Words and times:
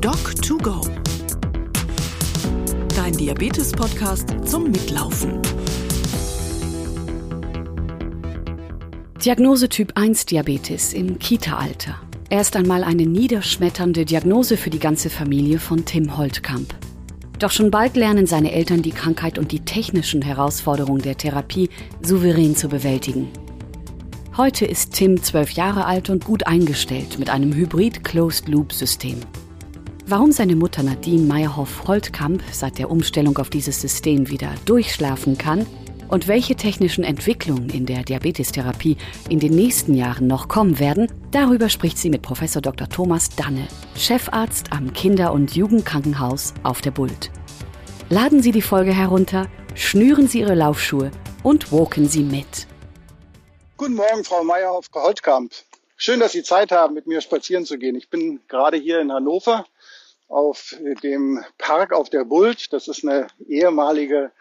Doc2Go. 0.00 0.86
Dein 2.94 3.12
Diabetes-Podcast 3.14 4.28
zum 4.44 4.64
Mitlaufen. 4.70 5.40
Diagnose 9.24 9.70
Typ 9.70 9.92
1 9.94 10.26
Diabetes 10.26 10.92
im 10.92 11.18
Kita-Alter. 11.18 11.98
Erst 12.28 12.56
einmal 12.56 12.84
eine 12.84 13.06
niederschmetternde 13.06 14.04
Diagnose 14.04 14.58
für 14.58 14.68
die 14.70 14.78
ganze 14.78 15.08
Familie 15.08 15.58
von 15.58 15.86
Tim 15.86 16.18
Holtkamp. 16.18 16.74
Doch 17.38 17.50
schon 17.50 17.70
bald 17.70 17.96
lernen 17.96 18.26
seine 18.26 18.52
Eltern 18.52 18.82
die 18.82 18.92
Krankheit 18.92 19.38
und 19.38 19.50
die 19.50 19.60
technischen 19.60 20.20
Herausforderungen 20.20 21.02
der 21.02 21.16
Therapie 21.16 21.70
souverän 22.02 22.54
zu 22.54 22.68
bewältigen. 22.68 23.28
Heute 24.36 24.66
ist 24.66 24.92
Tim 24.92 25.22
zwölf 25.22 25.52
Jahre 25.52 25.86
alt 25.86 26.10
und 26.10 26.26
gut 26.26 26.46
eingestellt 26.46 27.18
mit 27.18 27.30
einem 27.30 27.54
Hybrid-Closed-Loop-System. 27.54 29.20
Warum 30.08 30.30
seine 30.30 30.54
Mutter 30.54 30.84
Nadine 30.84 31.24
Meyerhoff-Holtkamp 31.24 32.40
seit 32.52 32.78
der 32.78 32.92
Umstellung 32.92 33.36
auf 33.38 33.50
dieses 33.50 33.80
System 33.80 34.28
wieder 34.28 34.54
durchschlafen 34.64 35.36
kann 35.36 35.66
und 36.06 36.28
welche 36.28 36.54
technischen 36.54 37.02
Entwicklungen 37.02 37.70
in 37.70 37.86
der 37.86 38.04
Diabetestherapie 38.04 38.98
in 39.28 39.40
den 39.40 39.56
nächsten 39.56 39.94
Jahren 39.94 40.28
noch 40.28 40.46
kommen 40.46 40.78
werden, 40.78 41.10
darüber 41.32 41.68
spricht 41.68 41.98
sie 41.98 42.10
mit 42.10 42.22
Prof. 42.22 42.38
Dr. 42.38 42.88
Thomas 42.88 43.30
Danne, 43.30 43.66
Chefarzt 43.96 44.70
am 44.70 44.92
Kinder- 44.92 45.32
und 45.32 45.56
Jugendkrankenhaus 45.56 46.54
auf 46.62 46.80
der 46.82 46.92
Bult. 46.92 47.32
Laden 48.08 48.42
Sie 48.42 48.52
die 48.52 48.62
Folge 48.62 48.92
herunter, 48.92 49.48
schnüren 49.74 50.28
Sie 50.28 50.38
Ihre 50.38 50.54
Laufschuhe 50.54 51.10
und 51.42 51.72
walken 51.72 52.06
Sie 52.06 52.22
mit. 52.22 52.68
Guten 53.76 53.94
Morgen, 53.94 54.22
Frau 54.22 54.44
Meyerhoff-Holtkamp. 54.44 55.50
Schön, 55.96 56.20
dass 56.20 56.30
Sie 56.30 56.44
Zeit 56.44 56.70
haben, 56.70 56.94
mit 56.94 57.08
mir 57.08 57.20
spazieren 57.20 57.64
zu 57.64 57.76
gehen. 57.76 57.96
Ich 57.96 58.08
bin 58.08 58.38
gerade 58.46 58.76
hier 58.76 59.00
in 59.00 59.10
Hannover 59.10 59.66
auf 60.28 60.76
dem 61.02 61.44
Park 61.58 61.92
auf 61.92 62.10
der 62.10 62.24
Bult. 62.24 62.72
Das 62.72 62.88
ist 62.88 63.04
eine 63.04 63.28
ehemalige 63.46 64.32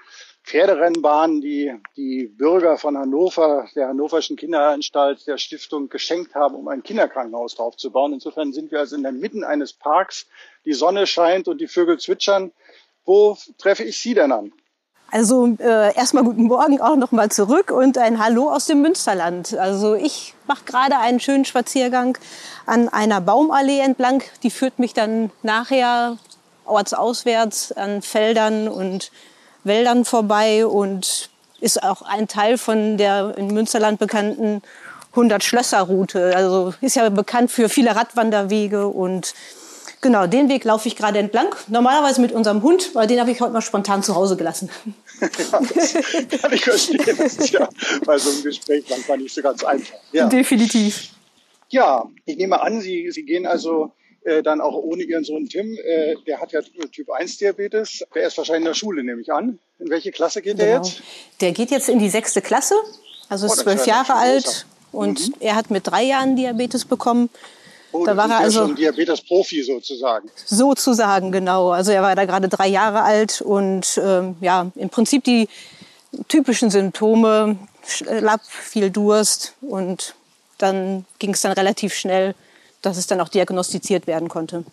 Pferderennbahn, 0.43 1.41
die 1.41 1.73
die 1.95 2.27
Bürger 2.27 2.77
von 2.77 2.97
Hannover, 2.97 3.67
der 3.75 3.87
Hannoverschen 3.87 4.37
Kinderanstalt, 4.37 5.25
der 5.25 5.37
Stiftung 5.37 5.89
geschenkt 5.89 6.35
haben, 6.35 6.55
um 6.55 6.67
ein 6.67 6.83
Kinderkrankenhaus 6.83 7.55
draufzubauen. 7.55 8.13
Insofern 8.13 8.53
sind 8.53 8.71
wir 8.71 8.79
also 8.79 8.95
in 8.95 9.03
der 9.03 9.11
Mitte 9.11 9.47
eines 9.47 9.73
Parks. 9.73 10.27
Die 10.65 10.73
Sonne 10.73 11.07
scheint 11.07 11.47
und 11.47 11.59
die 11.59 11.67
Vögel 11.67 11.99
zwitschern. 11.99 12.51
Wo 13.05 13.37
treffe 13.57 13.83
ich 13.83 13.99
Sie 13.99 14.13
denn 14.13 14.31
an? 14.31 14.53
Also 15.11 15.55
äh, 15.59 15.95
erstmal 15.95 16.23
guten 16.23 16.43
Morgen 16.43 16.81
auch 16.81 16.95
nochmal 16.95 17.29
zurück 17.29 17.71
und 17.71 17.97
ein 17.97 18.23
Hallo 18.23 18.51
aus 18.51 18.65
dem 18.65 18.81
Münsterland. 18.81 19.55
Also 19.57 19.95
ich 19.95 20.33
mache 20.47 20.65
gerade 20.65 20.97
einen 20.97 21.19
schönen 21.19 21.45
Spaziergang 21.45 22.17
an 22.65 22.89
einer 22.89 23.21
Baumallee 23.21 23.79
entlang. 23.79 24.23
Die 24.43 24.49
führt 24.49 24.79
mich 24.79 24.93
dann 24.93 25.31
nachher 25.43 26.17
ortsauswärts 26.65 27.71
an 27.71 28.01
Feldern 28.01 28.67
und 28.67 29.11
Wäldern 29.63 30.05
vorbei 30.05 30.65
und 30.65 31.29
ist 31.61 31.81
auch 31.83 32.01
ein 32.01 32.27
Teil 32.27 32.57
von 32.57 32.97
der 32.97 33.37
in 33.37 33.47
Münsterland 33.47 33.99
bekannten 33.99 34.61
100 35.11 35.43
Schlösser 35.43 35.81
Route. 35.81 36.35
Also 36.35 36.73
ist 36.81 36.95
ja 36.95 37.09
bekannt 37.09 37.51
für 37.51 37.69
viele 37.69 37.95
Radwanderwege 37.95 38.87
und 38.87 39.33
genau 40.05 40.27
den 40.27 40.49
Weg 40.49 40.63
laufe 40.63 40.87
ich 40.87 40.95
gerade 40.95 41.17
entlang. 41.17 41.55
Normalerweise 41.67 42.21
mit 42.21 42.31
unserem 42.31 42.61
Hund, 42.61 42.93
weil 42.93 43.07
den 43.07 43.19
habe 43.19 43.31
ich 43.31 43.41
heute 43.41 43.53
mal 43.53 43.61
spontan 43.61 44.03
zu 44.03 44.15
Hause 44.15 44.37
gelassen. 44.37 44.69
ja, 45.21 45.27
das 45.27 45.51
kann 46.41 46.53
ich 46.53 46.63
verstehen. 46.63 47.15
Das 47.17 47.37
ist 47.37 47.49
ja 47.49 47.67
bei 48.05 48.17
so 48.19 48.29
einem 48.29 48.43
Gespräch 48.43 48.85
manchmal 48.89 49.17
nicht 49.17 49.33
so 49.33 49.41
ganz 49.41 49.63
einfach. 49.63 49.97
Ja. 50.11 50.27
Definitiv. 50.27 51.09
Ja, 51.69 52.05
ich 52.25 52.37
nehme 52.37 52.61
an, 52.61 52.81
Sie, 52.81 53.09
Sie 53.11 53.23
gehen 53.23 53.47
also 53.47 53.91
äh, 54.23 54.43
dann 54.43 54.61
auch 54.61 54.75
ohne 54.75 55.03
ihren 55.03 55.23
Sohn 55.23 55.49
Tim. 55.49 55.75
Äh, 55.83 56.15
der 56.27 56.39
hat 56.39 56.51
ja 56.51 56.61
Typ 56.61 57.09
1 57.09 57.37
Diabetes. 57.37 58.05
Der 58.13 58.27
ist 58.27 58.37
wahrscheinlich 58.37 58.61
in 58.61 58.65
der 58.65 58.73
Schule, 58.75 59.03
nehme 59.03 59.21
ich 59.21 59.33
an. 59.33 59.57
In 59.79 59.89
welche 59.89 60.11
Klasse 60.11 60.43
geht 60.43 60.57
genau. 60.57 60.65
der 60.65 60.75
jetzt? 60.77 61.01
Der 61.41 61.51
geht 61.51 61.71
jetzt 61.71 61.89
in 61.89 61.97
die 61.97 62.09
sechste 62.09 62.41
Klasse, 62.41 62.75
also 63.27 63.47
ist 63.47 63.59
oh, 63.59 63.63
zwölf 63.63 63.87
Jahre 63.87 64.13
alt 64.13 64.67
und 64.91 65.29
mhm. 65.29 65.33
er 65.39 65.55
hat 65.55 65.71
mit 65.71 65.87
drei 65.87 66.03
Jahren 66.03 66.35
Diabetes 66.35 66.85
bekommen. 66.85 67.29
Oh, 68.01 68.05
da 68.05 68.17
war 68.17 68.29
er 68.29 68.39
also 68.39 68.61
schon 68.61 68.75
Diabetes-Profi 68.75 69.63
sozusagen. 69.63 70.29
Sozusagen, 70.45 71.31
genau. 71.31 71.69
Also 71.69 71.91
er 71.91 72.01
war 72.01 72.15
da 72.15 72.25
gerade 72.25 72.49
drei 72.49 72.67
Jahre 72.67 73.01
alt 73.01 73.41
und 73.41 73.99
ähm, 74.03 74.35
ja, 74.41 74.71
im 74.75 74.89
Prinzip 74.89 75.23
die 75.23 75.47
typischen 76.27 76.69
Symptome, 76.69 77.57
Schlapp, 77.85 78.41
viel 78.45 78.89
Durst 78.89 79.53
und 79.61 80.15
dann 80.57 81.05
ging 81.19 81.33
es 81.33 81.41
dann 81.41 81.51
relativ 81.51 81.93
schnell 81.93 82.35
dass 82.85 82.97
es 82.97 83.07
dann 83.07 83.19
auch 83.19 83.29
diagnostiziert 83.29 84.07
werden 84.07 84.29
konnte. 84.29 84.63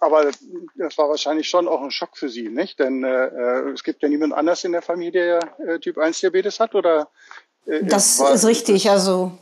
Aber 0.00 0.24
das 0.74 0.98
war 0.98 1.08
wahrscheinlich 1.08 1.48
schon 1.48 1.68
auch 1.68 1.80
ein 1.80 1.92
Schock 1.92 2.16
für 2.16 2.28
Sie, 2.28 2.48
nicht? 2.48 2.80
Denn 2.80 3.04
äh, 3.04 3.26
äh 3.26 3.70
es 3.72 3.84
gibt 3.84 4.02
ja 4.02 4.08
niemand 4.08 4.34
anders 4.34 4.64
in 4.64 4.72
der 4.72 4.82
Familie, 4.82 5.38
der 5.58 5.74
äh, 5.74 5.78
Typ 5.78 5.96
1 5.96 6.20
Diabetes 6.20 6.58
hat, 6.58 6.74
oder? 6.74 7.08
Äh, 7.66 7.84
das 7.84 8.18
ist 8.18 8.44
richtig. 8.44 8.90
Also 8.90 9.38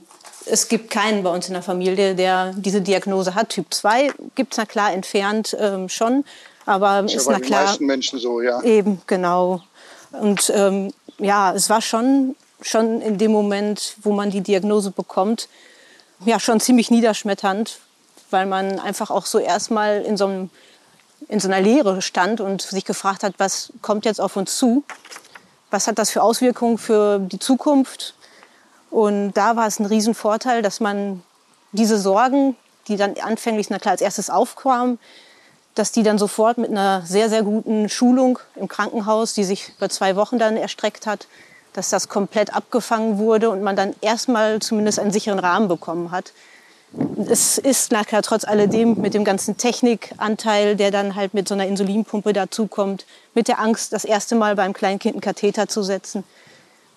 es 0.47 0.69
gibt 0.69 0.91
keinen 0.91 1.23
bei 1.23 1.31
uns 1.31 1.49
in 1.49 1.55
der 1.55 1.63
Familie, 1.63 2.15
der 2.15 2.53
diese 2.57 2.81
Diagnose 2.81 3.35
hat. 3.35 3.51
Typ 3.51 3.73
2 3.73 4.13
gibt 4.35 4.53
es 4.53 4.59
na 4.59 4.67
klar 4.67 4.93
entfernt 4.93 5.57
ähm, 5.59 5.89
schon, 5.89 6.25
aber 6.67 7.05
ist, 7.05 7.15
ist 7.15 7.29
na 7.29 7.41
klar. 7.41 7.65
Meisten 7.65 7.87
Menschen 7.87 8.19
so, 8.19 8.41
ja. 8.41 8.63
Eben, 8.63 9.01
genau. 9.07 9.63
Und 10.13 10.51
ähm, 10.55 10.93
ja, 11.19 11.55
es 11.55 11.71
war 11.71 11.83
schon 11.83 12.35
schon 12.63 13.01
in 13.01 13.19
dem 13.19 13.33
Moment, 13.33 13.97
wo 14.03 14.13
man 14.13 14.31
die 14.31 14.41
Diagnose 14.41 14.91
bekommt, 14.91 15.49
ja 16.25 16.39
schon 16.39 16.61
ziemlich 16.61 16.91
niederschmetternd, 16.91 17.79
weil 18.31 18.47
man 18.47 18.79
einfach 18.79 19.11
auch 19.11 19.27
so 19.27 19.39
erstmal 19.39 20.03
in 20.03 20.17
so, 20.17 20.27
einem, 20.27 20.51
in 21.29 21.41
so 21.41 21.49
einer 21.49 21.61
Leere 21.61 22.03
stand 22.03 22.41
und 22.41 22.63
sich 22.63 22.85
gefragt 22.85 23.23
hat, 23.23 23.35
was 23.39 23.73
kommt 23.83 24.05
jetzt 24.05 24.21
auf 24.21 24.37
uns 24.37 24.57
zu? 24.57 24.85
Was 25.71 25.87
hat 25.87 25.99
das 25.99 26.11
für 26.11 26.23
Auswirkungen 26.23 26.79
für 26.79 27.19
die 27.19 27.39
Zukunft? 27.39 28.15
Und 28.91 29.33
da 29.35 29.57
war 29.57 29.67
es 29.67 29.79
ein 29.79 29.87
Riesenvorteil, 29.87 30.63
dass 30.63 30.81
man 30.81 31.23
diese 31.73 31.99
Sorgen, 31.99 32.57
die 32.89 32.97
dann 32.97 33.15
anfänglich 33.21 33.71
na 33.71 33.79
klar 33.79 33.93
als 33.93 34.01
erstes 34.01 34.31
aufkamen, 34.31 34.99
dass 35.75 35.93
die 35.93 36.03
dann 36.03 36.19
sofort 36.19 36.59
mit 36.59 36.71
einer 36.71 37.03
sehr, 37.03 37.29
sehr 37.29 37.43
guten 37.43 37.89
Schulung 37.89 38.41
im 38.57 38.67
Krankenhaus, 38.67 39.35
die 39.35 39.45
sich 39.45 39.73
über 39.77 39.89
zwei 39.89 40.17
Wochen 40.17 40.39
dann 40.39 40.57
erstreckt 40.57 41.07
hat, 41.07 41.29
dass 41.73 41.91
das 41.91 42.09
komplett 42.09 42.53
abgefangen 42.53 43.19
wurde 43.19 43.51
und 43.51 43.63
man 43.63 43.77
dann 43.77 43.95
erstmal 44.01 44.59
zumindest 44.59 44.99
einen 44.99 45.13
sicheren 45.13 45.39
Rahmen 45.39 45.69
bekommen 45.69 46.11
hat, 46.11 46.33
es 47.29 47.59
ist 47.59 47.93
nachher 47.93 48.23
trotz 48.23 48.45
alledem 48.45 49.01
mit 49.01 49.15
dem 49.15 49.25
ganzen 49.25 49.57
Technikanteil, 49.57 50.75
der 50.75 50.91
dann 50.91 51.15
halt 51.15 51.35
mit 51.35 51.47
so 51.47 51.55
einer 51.55 51.67
Insulinpumpe 51.67 52.33
dazukommt, 52.33 53.07
mit 53.35 53.47
der 53.49 53.61
Angst, 53.61 53.93
das 53.93 54.05
erste 54.05 54.35
Mal 54.35 54.57
beim 54.57 54.73
Kleinkind 54.73 55.15
einen 55.15 55.21
Katheter 55.21 55.69
zu 55.69 55.83
setzen. 55.83 56.25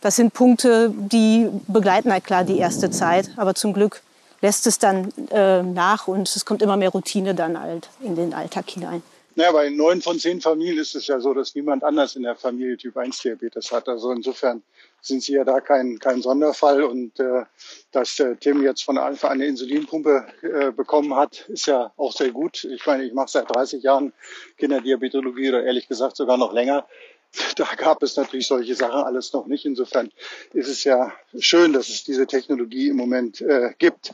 Das 0.03 0.17
sind 0.17 0.33
Punkte, 0.33 0.93
die 0.93 1.47
begleiten 1.69 2.11
halt 2.11 2.25
klar 2.25 2.43
die 2.43 2.57
erste 2.57 2.91
Zeit. 2.91 3.29
Aber 3.37 3.55
zum 3.55 3.73
Glück 3.73 4.01
lässt 4.41 4.67
es 4.67 4.77
dann 4.77 5.13
äh, 5.31 5.63
nach 5.63 6.09
und 6.09 6.27
es 6.27 6.43
kommt 6.43 6.61
immer 6.61 6.75
mehr 6.75 6.89
Routine 6.89 7.33
dann 7.33 7.57
halt 7.57 7.87
in 8.01 8.17
den 8.17 8.33
Alltag 8.33 8.69
hinein. 8.69 9.01
Naja, 9.35 9.53
bei 9.53 9.69
neun 9.69 10.01
von 10.01 10.19
zehn 10.19 10.41
Familien 10.41 10.77
ist 10.77 10.93
es 10.93 11.07
ja 11.07 11.21
so, 11.21 11.33
dass 11.33 11.55
niemand 11.55 11.85
anders 11.85 12.17
in 12.17 12.23
der 12.23 12.35
Familie 12.35 12.75
Typ 12.75 12.97
1 12.97 13.21
Diabetes 13.21 13.71
hat. 13.71 13.87
Also 13.87 14.11
insofern 14.11 14.61
sind 15.01 15.23
Sie 15.23 15.33
ja 15.33 15.45
da 15.45 15.61
kein, 15.61 15.97
kein 15.99 16.21
Sonderfall. 16.21 16.83
Und 16.83 17.17
äh, 17.21 17.45
dass 17.93 18.19
äh, 18.19 18.35
Tim 18.35 18.61
jetzt 18.61 18.83
von 18.83 18.97
Anfang 18.97 19.31
an 19.31 19.37
eine 19.37 19.47
Insulinpumpe 19.47 20.25
äh, 20.41 20.71
bekommen 20.71 21.15
hat, 21.15 21.45
ist 21.47 21.65
ja 21.65 21.93
auch 21.95 22.11
sehr 22.11 22.31
gut. 22.31 22.65
Ich 22.65 22.85
meine, 22.85 23.05
ich 23.05 23.13
mache 23.13 23.29
seit 23.29 23.49
30 23.49 23.81
Jahren 23.81 24.11
Kinderdiabetologie 24.57 25.49
oder 25.49 25.63
ehrlich 25.63 25.87
gesagt 25.87 26.17
sogar 26.17 26.37
noch 26.37 26.51
länger. 26.51 26.85
Da 27.55 27.67
gab 27.75 28.03
es 28.03 28.15
natürlich 28.15 28.47
solche 28.47 28.75
Sachen 28.75 29.03
alles 29.03 29.33
noch 29.33 29.47
nicht. 29.47 29.65
Insofern 29.65 30.11
ist 30.53 30.67
es 30.67 30.83
ja 30.83 31.13
schön, 31.37 31.73
dass 31.73 31.89
es 31.89 32.03
diese 32.03 32.27
Technologie 32.27 32.89
im 32.89 32.97
Moment 32.97 33.41
äh, 33.41 33.73
gibt. 33.77 34.13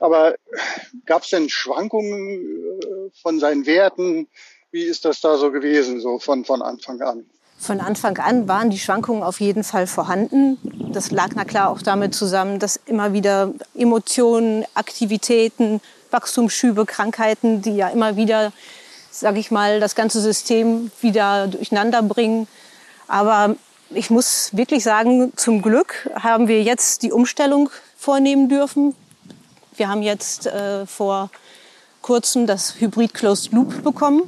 Aber 0.00 0.34
gab 1.06 1.22
es 1.22 1.30
denn 1.30 1.48
Schwankungen 1.48 2.80
äh, 2.80 3.10
von 3.22 3.38
seinen 3.38 3.66
Werten? 3.66 4.28
Wie 4.70 4.82
ist 4.82 5.04
das 5.04 5.20
da 5.20 5.36
so 5.36 5.50
gewesen, 5.50 6.00
so 6.00 6.18
von, 6.18 6.44
von 6.44 6.62
Anfang 6.62 7.00
an? 7.00 7.24
Von 7.56 7.80
Anfang 7.80 8.18
an 8.18 8.48
waren 8.48 8.70
die 8.70 8.78
Schwankungen 8.78 9.22
auf 9.22 9.40
jeden 9.40 9.64
Fall 9.64 9.86
vorhanden. 9.86 10.58
Das 10.92 11.10
lag 11.10 11.30
na 11.34 11.44
klar 11.44 11.70
auch 11.70 11.80
damit 11.80 12.14
zusammen, 12.14 12.58
dass 12.58 12.80
immer 12.84 13.12
wieder 13.12 13.54
Emotionen, 13.74 14.64
Aktivitäten, 14.74 15.80
Wachstumsschübe, 16.10 16.84
Krankheiten, 16.84 17.62
die 17.62 17.76
ja 17.76 17.88
immer 17.88 18.16
wieder, 18.16 18.52
sage 19.20 19.38
ich 19.38 19.50
mal, 19.50 19.80
das 19.80 19.94
ganze 19.94 20.20
System 20.20 20.90
wieder 21.00 21.46
durcheinander 21.46 22.02
bringen. 22.02 22.48
Aber 23.06 23.56
ich 23.90 24.10
muss 24.10 24.50
wirklich 24.56 24.82
sagen, 24.82 25.32
zum 25.36 25.62
Glück 25.62 26.10
haben 26.14 26.48
wir 26.48 26.62
jetzt 26.62 27.02
die 27.02 27.12
Umstellung 27.12 27.70
vornehmen 27.96 28.48
dürfen. 28.48 28.94
Wir 29.76 29.88
haben 29.88 30.02
jetzt 30.02 30.46
äh, 30.46 30.86
vor 30.86 31.30
kurzem 32.02 32.46
das 32.46 32.80
Hybrid 32.80 33.14
Closed 33.14 33.52
Loop 33.52 33.82
bekommen. 33.82 34.22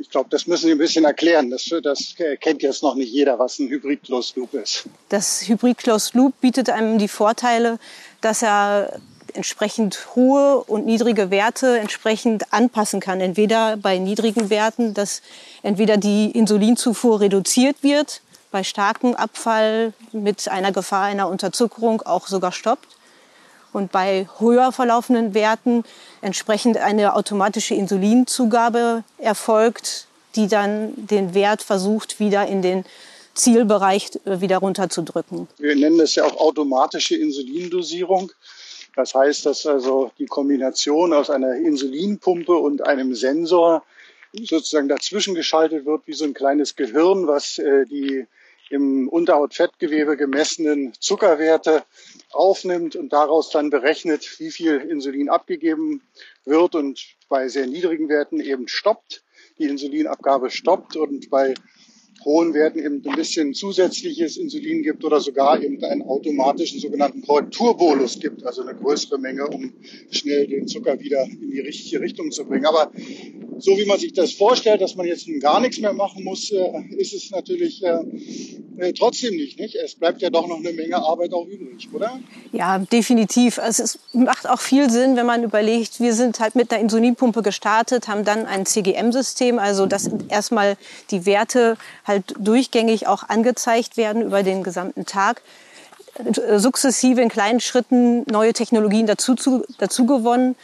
Ich 0.00 0.10
glaube, 0.10 0.28
das 0.30 0.46
müssen 0.46 0.66
Sie 0.66 0.72
ein 0.72 0.78
bisschen 0.78 1.04
erklären. 1.04 1.50
Das, 1.50 1.68
das 1.82 2.14
kennt 2.40 2.62
jetzt 2.62 2.84
noch 2.84 2.94
nicht 2.94 3.12
jeder, 3.12 3.38
was 3.38 3.58
ein 3.58 3.68
Hybrid 3.68 4.04
Closed 4.04 4.36
Loop 4.36 4.54
ist. 4.54 4.84
Das 5.08 5.48
Hybrid 5.48 5.78
Closed 5.78 6.14
Loop 6.14 6.40
bietet 6.40 6.70
einem 6.70 6.98
die 6.98 7.08
Vorteile, 7.08 7.78
dass 8.20 8.42
er 8.42 9.00
entsprechend 9.38 10.16
hohe 10.16 10.58
und 10.64 10.84
niedrige 10.84 11.30
Werte 11.30 11.78
entsprechend 11.78 12.52
anpassen 12.52 12.98
kann. 12.98 13.20
Entweder 13.20 13.76
bei 13.76 13.98
niedrigen 13.98 14.50
Werten, 14.50 14.94
dass 14.94 15.22
entweder 15.62 15.96
die 15.96 16.32
Insulinzufuhr 16.32 17.20
reduziert 17.20 17.76
wird, 17.82 18.20
bei 18.50 18.64
starkem 18.64 19.14
Abfall 19.14 19.92
mit 20.12 20.48
einer 20.48 20.72
Gefahr 20.72 21.04
einer 21.04 21.28
Unterzuckerung 21.28 22.02
auch 22.02 22.26
sogar 22.26 22.52
stoppt. 22.52 22.88
Und 23.72 23.92
bei 23.92 24.26
höher 24.38 24.72
verlaufenden 24.72 25.34
Werten 25.34 25.84
entsprechend 26.20 26.78
eine 26.78 27.14
automatische 27.14 27.74
Insulinzugabe 27.74 29.04
erfolgt, 29.18 30.06
die 30.34 30.48
dann 30.48 30.94
den 30.96 31.32
Wert 31.32 31.62
versucht, 31.62 32.18
wieder 32.18 32.46
in 32.46 32.60
den 32.60 32.84
Zielbereich 33.34 34.10
äh, 34.24 34.40
wieder 34.40 34.58
runterzudrücken. 34.58 35.46
Wir 35.58 35.76
nennen 35.76 35.98
das 35.98 36.16
ja 36.16 36.24
auch 36.24 36.36
automatische 36.38 37.14
Insulindosierung. 37.14 38.32
Das 38.98 39.14
heißt, 39.14 39.46
dass 39.46 39.64
also 39.64 40.10
die 40.18 40.26
Kombination 40.26 41.12
aus 41.12 41.30
einer 41.30 41.54
Insulinpumpe 41.54 42.54
und 42.54 42.84
einem 42.84 43.14
Sensor 43.14 43.84
sozusagen 44.32 44.88
dazwischen 44.88 45.36
geschaltet 45.36 45.86
wird, 45.86 46.02
wie 46.06 46.14
so 46.14 46.24
ein 46.24 46.34
kleines 46.34 46.74
Gehirn, 46.74 47.28
was 47.28 47.58
äh, 47.58 47.86
die 47.86 48.26
im 48.70 49.08
Unterhautfettgewebe 49.08 50.16
gemessenen 50.16 50.94
Zuckerwerte 50.98 51.84
aufnimmt 52.32 52.96
und 52.96 53.12
daraus 53.12 53.50
dann 53.50 53.70
berechnet, 53.70 54.40
wie 54.40 54.50
viel 54.50 54.78
Insulin 54.78 55.28
abgegeben 55.28 56.02
wird 56.44 56.74
und 56.74 57.00
bei 57.28 57.46
sehr 57.46 57.68
niedrigen 57.68 58.08
Werten 58.08 58.40
eben 58.40 58.66
stoppt. 58.66 59.22
Die 59.60 59.68
Insulinabgabe 59.68 60.50
stoppt 60.50 60.96
und 60.96 61.30
bei 61.30 61.54
hohen 62.24 62.54
Werten 62.54 62.78
eben 62.78 63.02
ein 63.06 63.16
bisschen 63.16 63.54
zusätzliches 63.54 64.36
Insulin 64.36 64.82
gibt 64.82 65.04
oder 65.04 65.20
sogar 65.20 65.62
eben 65.62 65.82
einen 65.84 66.02
automatischen 66.02 66.80
sogenannten 66.80 67.22
Korrekturbolus 67.22 68.18
gibt, 68.18 68.44
also 68.44 68.62
eine 68.62 68.74
größere 68.74 69.18
Menge, 69.18 69.46
um 69.46 69.72
schnell 70.10 70.46
den 70.46 70.66
Zucker 70.66 70.98
wieder 71.00 71.24
in 71.24 71.50
die 71.50 71.60
richtige 71.60 72.00
Richtung 72.00 72.30
zu 72.30 72.44
bringen. 72.44 72.66
Aber 72.66 72.90
so 73.58 73.76
wie 73.76 73.86
man 73.86 73.98
sich 73.98 74.12
das 74.12 74.32
vorstellt, 74.32 74.80
dass 74.80 74.96
man 74.96 75.06
jetzt 75.06 75.28
gar 75.40 75.60
nichts 75.60 75.80
mehr 75.80 75.92
machen 75.92 76.24
muss, 76.24 76.50
äh, 76.50 76.70
ist 76.96 77.12
es 77.12 77.30
natürlich 77.30 77.82
äh, 78.78 78.92
trotzdem 78.92 79.34
nicht, 79.36 79.58
nicht. 79.58 79.74
Es 79.74 79.94
bleibt 79.94 80.22
ja 80.22 80.30
doch 80.30 80.46
noch 80.46 80.58
eine 80.58 80.72
Menge 80.72 80.96
Arbeit 80.96 81.32
auch 81.32 81.46
übrig, 81.46 81.88
oder? 81.92 82.18
Ja, 82.52 82.78
definitiv. 82.78 83.58
Also 83.58 83.82
es 83.82 83.98
macht 84.12 84.48
auch 84.48 84.60
viel 84.60 84.90
Sinn, 84.90 85.16
wenn 85.16 85.26
man 85.26 85.42
überlegt, 85.42 86.00
wir 86.00 86.14
sind 86.14 86.40
halt 86.40 86.54
mit 86.54 86.72
einer 86.72 86.82
Insulinpumpe 86.82 87.42
gestartet, 87.42 88.08
haben 88.08 88.24
dann 88.24 88.46
ein 88.46 88.66
CGM-System, 88.66 89.58
also 89.58 89.86
dass 89.86 90.10
erstmal 90.28 90.76
die 91.10 91.26
Werte 91.26 91.76
halt 92.04 92.34
durchgängig 92.38 93.06
auch 93.06 93.28
angezeigt 93.28 93.96
werden 93.96 94.22
über 94.22 94.42
den 94.42 94.62
gesamten 94.62 95.06
Tag 95.06 95.42
sukzessive 96.56 97.20
in 97.20 97.28
kleinen 97.28 97.60
Schritten 97.60 98.24
neue 98.24 98.52
Technologien 98.52 99.06
dazu, 99.06 99.36
zu, 99.36 99.64
dazu 99.78 100.04
gewonnen 100.04 100.56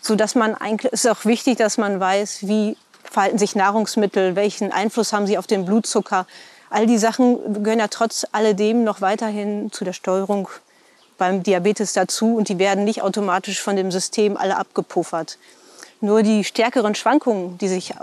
so 0.00 0.16
man 0.34 0.54
eigentlich, 0.54 0.92
es 0.92 1.04
ist 1.04 1.10
auch 1.10 1.24
wichtig, 1.24 1.58
dass 1.58 1.78
man 1.78 2.00
weiß, 2.00 2.46
wie 2.48 2.76
verhalten 3.04 3.38
sich 3.38 3.54
Nahrungsmittel, 3.54 4.36
welchen 4.36 4.72
Einfluss 4.72 5.12
haben 5.12 5.26
sie 5.26 5.38
auf 5.38 5.46
den 5.46 5.64
Blutzucker. 5.64 6.26
All 6.70 6.86
die 6.86 6.98
Sachen 6.98 7.62
gehören 7.64 7.80
ja 7.80 7.88
trotz 7.88 8.26
alledem 8.30 8.84
noch 8.84 9.00
weiterhin 9.00 9.72
zu 9.72 9.84
der 9.84 9.92
Steuerung 9.92 10.48
beim 11.18 11.42
Diabetes 11.42 11.92
dazu 11.92 12.36
und 12.36 12.48
die 12.48 12.58
werden 12.58 12.84
nicht 12.84 13.02
automatisch 13.02 13.60
von 13.60 13.76
dem 13.76 13.90
System 13.90 14.36
alle 14.36 14.56
abgepuffert. 14.56 15.36
Nur 16.00 16.22
die 16.22 16.44
stärkeren 16.44 16.94
Schwankungen, 16.94 17.58
die 17.58 17.68
sich 17.68 17.94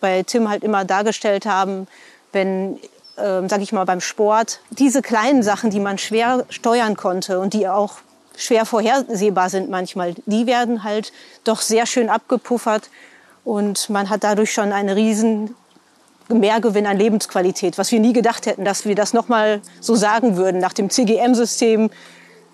bei 0.00 0.22
Tim 0.24 0.48
halt 0.48 0.64
immer 0.64 0.84
dargestellt 0.84 1.46
haben, 1.46 1.86
wenn, 2.32 2.78
äh, 3.16 3.46
sag 3.46 3.60
ich 3.60 3.72
mal, 3.72 3.84
beim 3.84 4.00
Sport, 4.00 4.60
diese 4.70 5.02
kleinen 5.02 5.42
Sachen, 5.42 5.70
die 5.70 5.78
man 5.78 5.98
schwer 5.98 6.44
steuern 6.48 6.96
konnte 6.96 7.38
und 7.38 7.54
die 7.54 7.68
auch 7.68 7.98
schwer 8.36 8.64
vorhersehbar 8.64 9.50
sind 9.50 9.70
manchmal, 9.70 10.14
die 10.26 10.46
werden 10.46 10.82
halt 10.82 11.12
doch 11.44 11.60
sehr 11.60 11.86
schön 11.86 12.08
abgepuffert 12.08 12.90
und 13.44 13.90
man 13.90 14.10
hat 14.10 14.24
dadurch 14.24 14.52
schon 14.52 14.72
einen 14.72 14.90
riesen 14.90 15.54
Mehrgewinn 16.38 16.86
an 16.86 16.96
Lebensqualität, 16.98 17.78
was 17.78 17.90
wir 17.90 18.00
nie 18.00 18.12
gedacht 18.12 18.46
hätten, 18.46 18.64
dass 18.64 18.84
wir 18.84 18.94
das 18.94 19.12
nochmal 19.12 19.60
so 19.80 19.94
sagen 19.94 20.36
würden 20.36 20.60
nach 20.60 20.72
dem 20.72 20.90
CGM-System, 20.90 21.90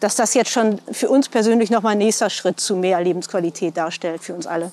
dass 0.01 0.17
das 0.17 0.35
jetzt 0.35 0.51
schon 0.51 0.81
für 0.91 1.09
uns 1.09 1.29
persönlich 1.29 1.71
nochmal 1.71 1.93
ein 1.93 1.99
nächster 1.99 2.31
Schritt 2.31 2.61
zu 2.61 2.77
mehr 2.77 3.01
Lebensqualität 3.01 3.77
darstellt 3.77 4.23
für 4.23 4.35
uns 4.35 4.47
alle. 4.47 4.73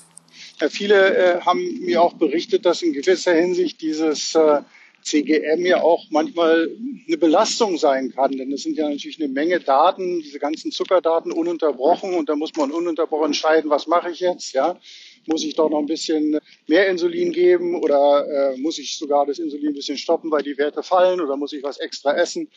Ja, 0.60 0.68
viele 0.68 1.16
äh, 1.16 1.40
haben 1.40 1.80
mir 1.80 2.00
auch 2.02 2.14
berichtet, 2.14 2.64
dass 2.64 2.82
in 2.82 2.92
gewisser 2.92 3.34
Hinsicht 3.34 3.80
dieses 3.80 4.34
äh, 4.34 4.60
CGM 5.04 5.64
ja 5.66 5.82
auch 5.82 6.04
manchmal 6.10 6.70
eine 7.06 7.18
Belastung 7.18 7.76
sein 7.76 8.12
kann. 8.14 8.32
Denn 8.32 8.52
es 8.52 8.62
sind 8.62 8.76
ja 8.76 8.88
natürlich 8.88 9.20
eine 9.20 9.28
Menge 9.28 9.60
Daten, 9.60 10.20
diese 10.20 10.38
ganzen 10.38 10.72
Zuckerdaten 10.72 11.30
ununterbrochen 11.30 12.14
und 12.14 12.28
da 12.28 12.36
muss 12.36 12.54
man 12.56 12.70
ununterbrochen 12.70 13.26
entscheiden, 13.26 13.70
was 13.70 13.86
mache 13.86 14.10
ich 14.10 14.20
jetzt, 14.20 14.52
ja. 14.52 14.78
Muss 15.26 15.44
ich 15.44 15.54
doch 15.54 15.70
noch 15.70 15.78
ein 15.78 15.86
bisschen 15.86 16.38
mehr 16.66 16.88
Insulin 16.88 17.32
geben 17.32 17.76
oder 17.82 18.26
äh, 18.26 18.56
muss 18.58 18.78
ich 18.78 18.96
sogar 18.98 19.26
das 19.26 19.38
Insulin 19.38 19.68
ein 19.68 19.74
bisschen 19.74 19.98
stoppen, 19.98 20.30
weil 20.30 20.42
die 20.42 20.58
Werte 20.58 20.82
fallen 20.82 21.20
oder 21.20 21.36
muss 21.36 21.52
ich 21.52 21.62
was 21.62 21.78
extra 21.78 22.14
essen? 22.16 22.50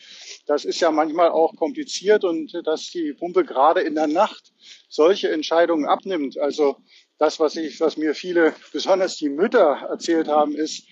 Das 0.46 0.64
ist 0.64 0.80
ja 0.80 0.90
manchmal 0.90 1.30
auch 1.30 1.54
kompliziert 1.56 2.24
und 2.24 2.52
dass 2.64 2.90
die 2.90 3.12
Pumpe 3.12 3.44
gerade 3.44 3.80
in 3.80 3.94
der 3.94 4.06
Nacht 4.06 4.52
solche 4.88 5.30
Entscheidungen 5.30 5.86
abnimmt. 5.86 6.38
Also 6.38 6.76
das, 7.18 7.40
was 7.40 7.56
ich, 7.56 7.80
was 7.80 7.96
mir 7.96 8.14
viele, 8.14 8.54
besonders 8.72 9.16
die 9.16 9.28
Mütter 9.28 9.86
erzählt 9.90 10.28
haben, 10.28 10.54
ist, 10.54 10.84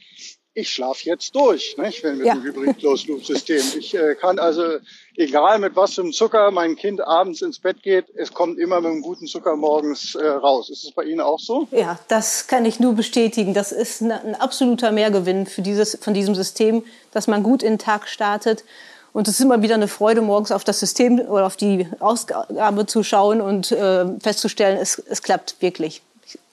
ich 0.56 0.70
schlafe 0.70 1.04
jetzt 1.04 1.34
durch, 1.34 1.76
nicht, 1.76 2.02
wenn 2.02 2.16
mit 2.16 2.26
ja. 2.26 2.34
dem 2.34 2.42
Hybrid-Closed-Loop-System. 2.42 3.62
Ich 3.78 3.94
äh, 3.94 4.14
kann 4.14 4.38
also, 4.38 4.78
egal 5.14 5.58
mit 5.58 5.76
was 5.76 5.98
einem 5.98 6.12
Zucker 6.12 6.50
mein 6.50 6.76
Kind 6.76 7.06
abends 7.06 7.42
ins 7.42 7.58
Bett 7.58 7.82
geht, 7.82 8.06
es 8.14 8.32
kommt 8.32 8.58
immer 8.58 8.80
mit 8.80 8.90
einem 8.90 9.02
guten 9.02 9.26
Zucker 9.26 9.54
morgens 9.54 10.14
äh, 10.14 10.26
raus. 10.26 10.70
Ist 10.70 10.84
es 10.84 10.92
bei 10.92 11.04
Ihnen 11.04 11.20
auch 11.20 11.38
so? 11.38 11.68
Ja, 11.72 11.98
das 12.08 12.46
kann 12.46 12.64
ich 12.64 12.80
nur 12.80 12.94
bestätigen. 12.94 13.52
Das 13.52 13.70
ist 13.70 14.00
ein, 14.00 14.10
ein 14.10 14.34
absoluter 14.34 14.92
Mehrgewinn 14.92 15.44
für 15.44 15.60
dieses, 15.60 15.98
von 16.00 16.14
diesem 16.14 16.34
System, 16.34 16.82
dass 17.12 17.26
man 17.26 17.42
gut 17.42 17.62
in 17.62 17.74
den 17.74 17.78
Tag 17.78 18.08
startet. 18.08 18.64
Und 19.12 19.28
es 19.28 19.34
ist 19.34 19.44
immer 19.44 19.60
wieder 19.60 19.74
eine 19.74 19.88
Freude, 19.88 20.22
morgens 20.22 20.52
auf 20.52 20.64
das 20.64 20.80
System 20.80 21.18
oder 21.20 21.44
auf 21.44 21.58
die 21.58 21.86
Ausgabe 22.00 22.86
zu 22.86 23.02
schauen 23.02 23.42
und 23.42 23.72
äh, 23.72 24.06
festzustellen, 24.20 24.78
es, 24.78 24.98
es 24.98 25.22
klappt 25.22 25.56
wirklich. 25.60 26.00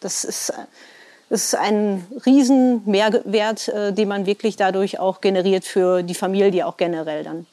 Das 0.01 0.25
ist 0.25 0.51
das 1.33 1.45
ist 1.45 1.55
ein 1.55 2.05
riesen 2.27 2.83
Mehrwert, 2.85 3.67
äh, 3.67 3.91
den 3.91 4.07
man 4.07 4.27
wirklich 4.27 4.55
dadurch 4.55 4.99
auch 4.99 5.19
generiert 5.19 5.65
für 5.65 6.03
die 6.03 6.13
Familie 6.13 6.67
auch 6.67 6.77
generell 6.77 7.23
dann. 7.23 7.47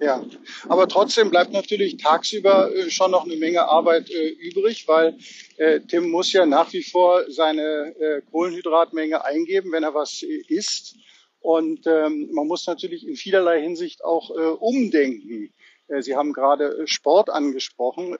Ja, 0.00 0.20
aber 0.68 0.88
trotzdem 0.88 1.30
bleibt 1.30 1.52
natürlich 1.52 1.96
tagsüber 1.98 2.74
äh, 2.74 2.90
schon 2.90 3.12
noch 3.12 3.24
eine 3.24 3.36
Menge 3.36 3.68
Arbeit 3.68 4.10
äh, 4.10 4.30
übrig, 4.30 4.88
weil 4.88 5.16
äh, 5.58 5.78
Tim 5.78 6.10
muss 6.10 6.32
ja 6.32 6.44
nach 6.44 6.72
wie 6.72 6.82
vor 6.82 7.30
seine 7.30 7.94
äh, 8.00 8.20
Kohlenhydratmenge 8.32 9.24
eingeben, 9.24 9.70
wenn 9.70 9.84
er 9.84 9.94
was 9.94 10.24
äh, 10.24 10.42
isst. 10.48 10.96
Und 11.38 11.86
ähm, 11.86 12.30
man 12.32 12.48
muss 12.48 12.66
natürlich 12.66 13.06
in 13.06 13.14
vielerlei 13.14 13.62
Hinsicht 13.62 14.02
auch 14.02 14.30
umdenken. 14.30 15.52
Sie 16.00 16.16
haben 16.16 16.32
gerade 16.32 16.88
Sport 16.88 17.28
angesprochen. 17.28 18.16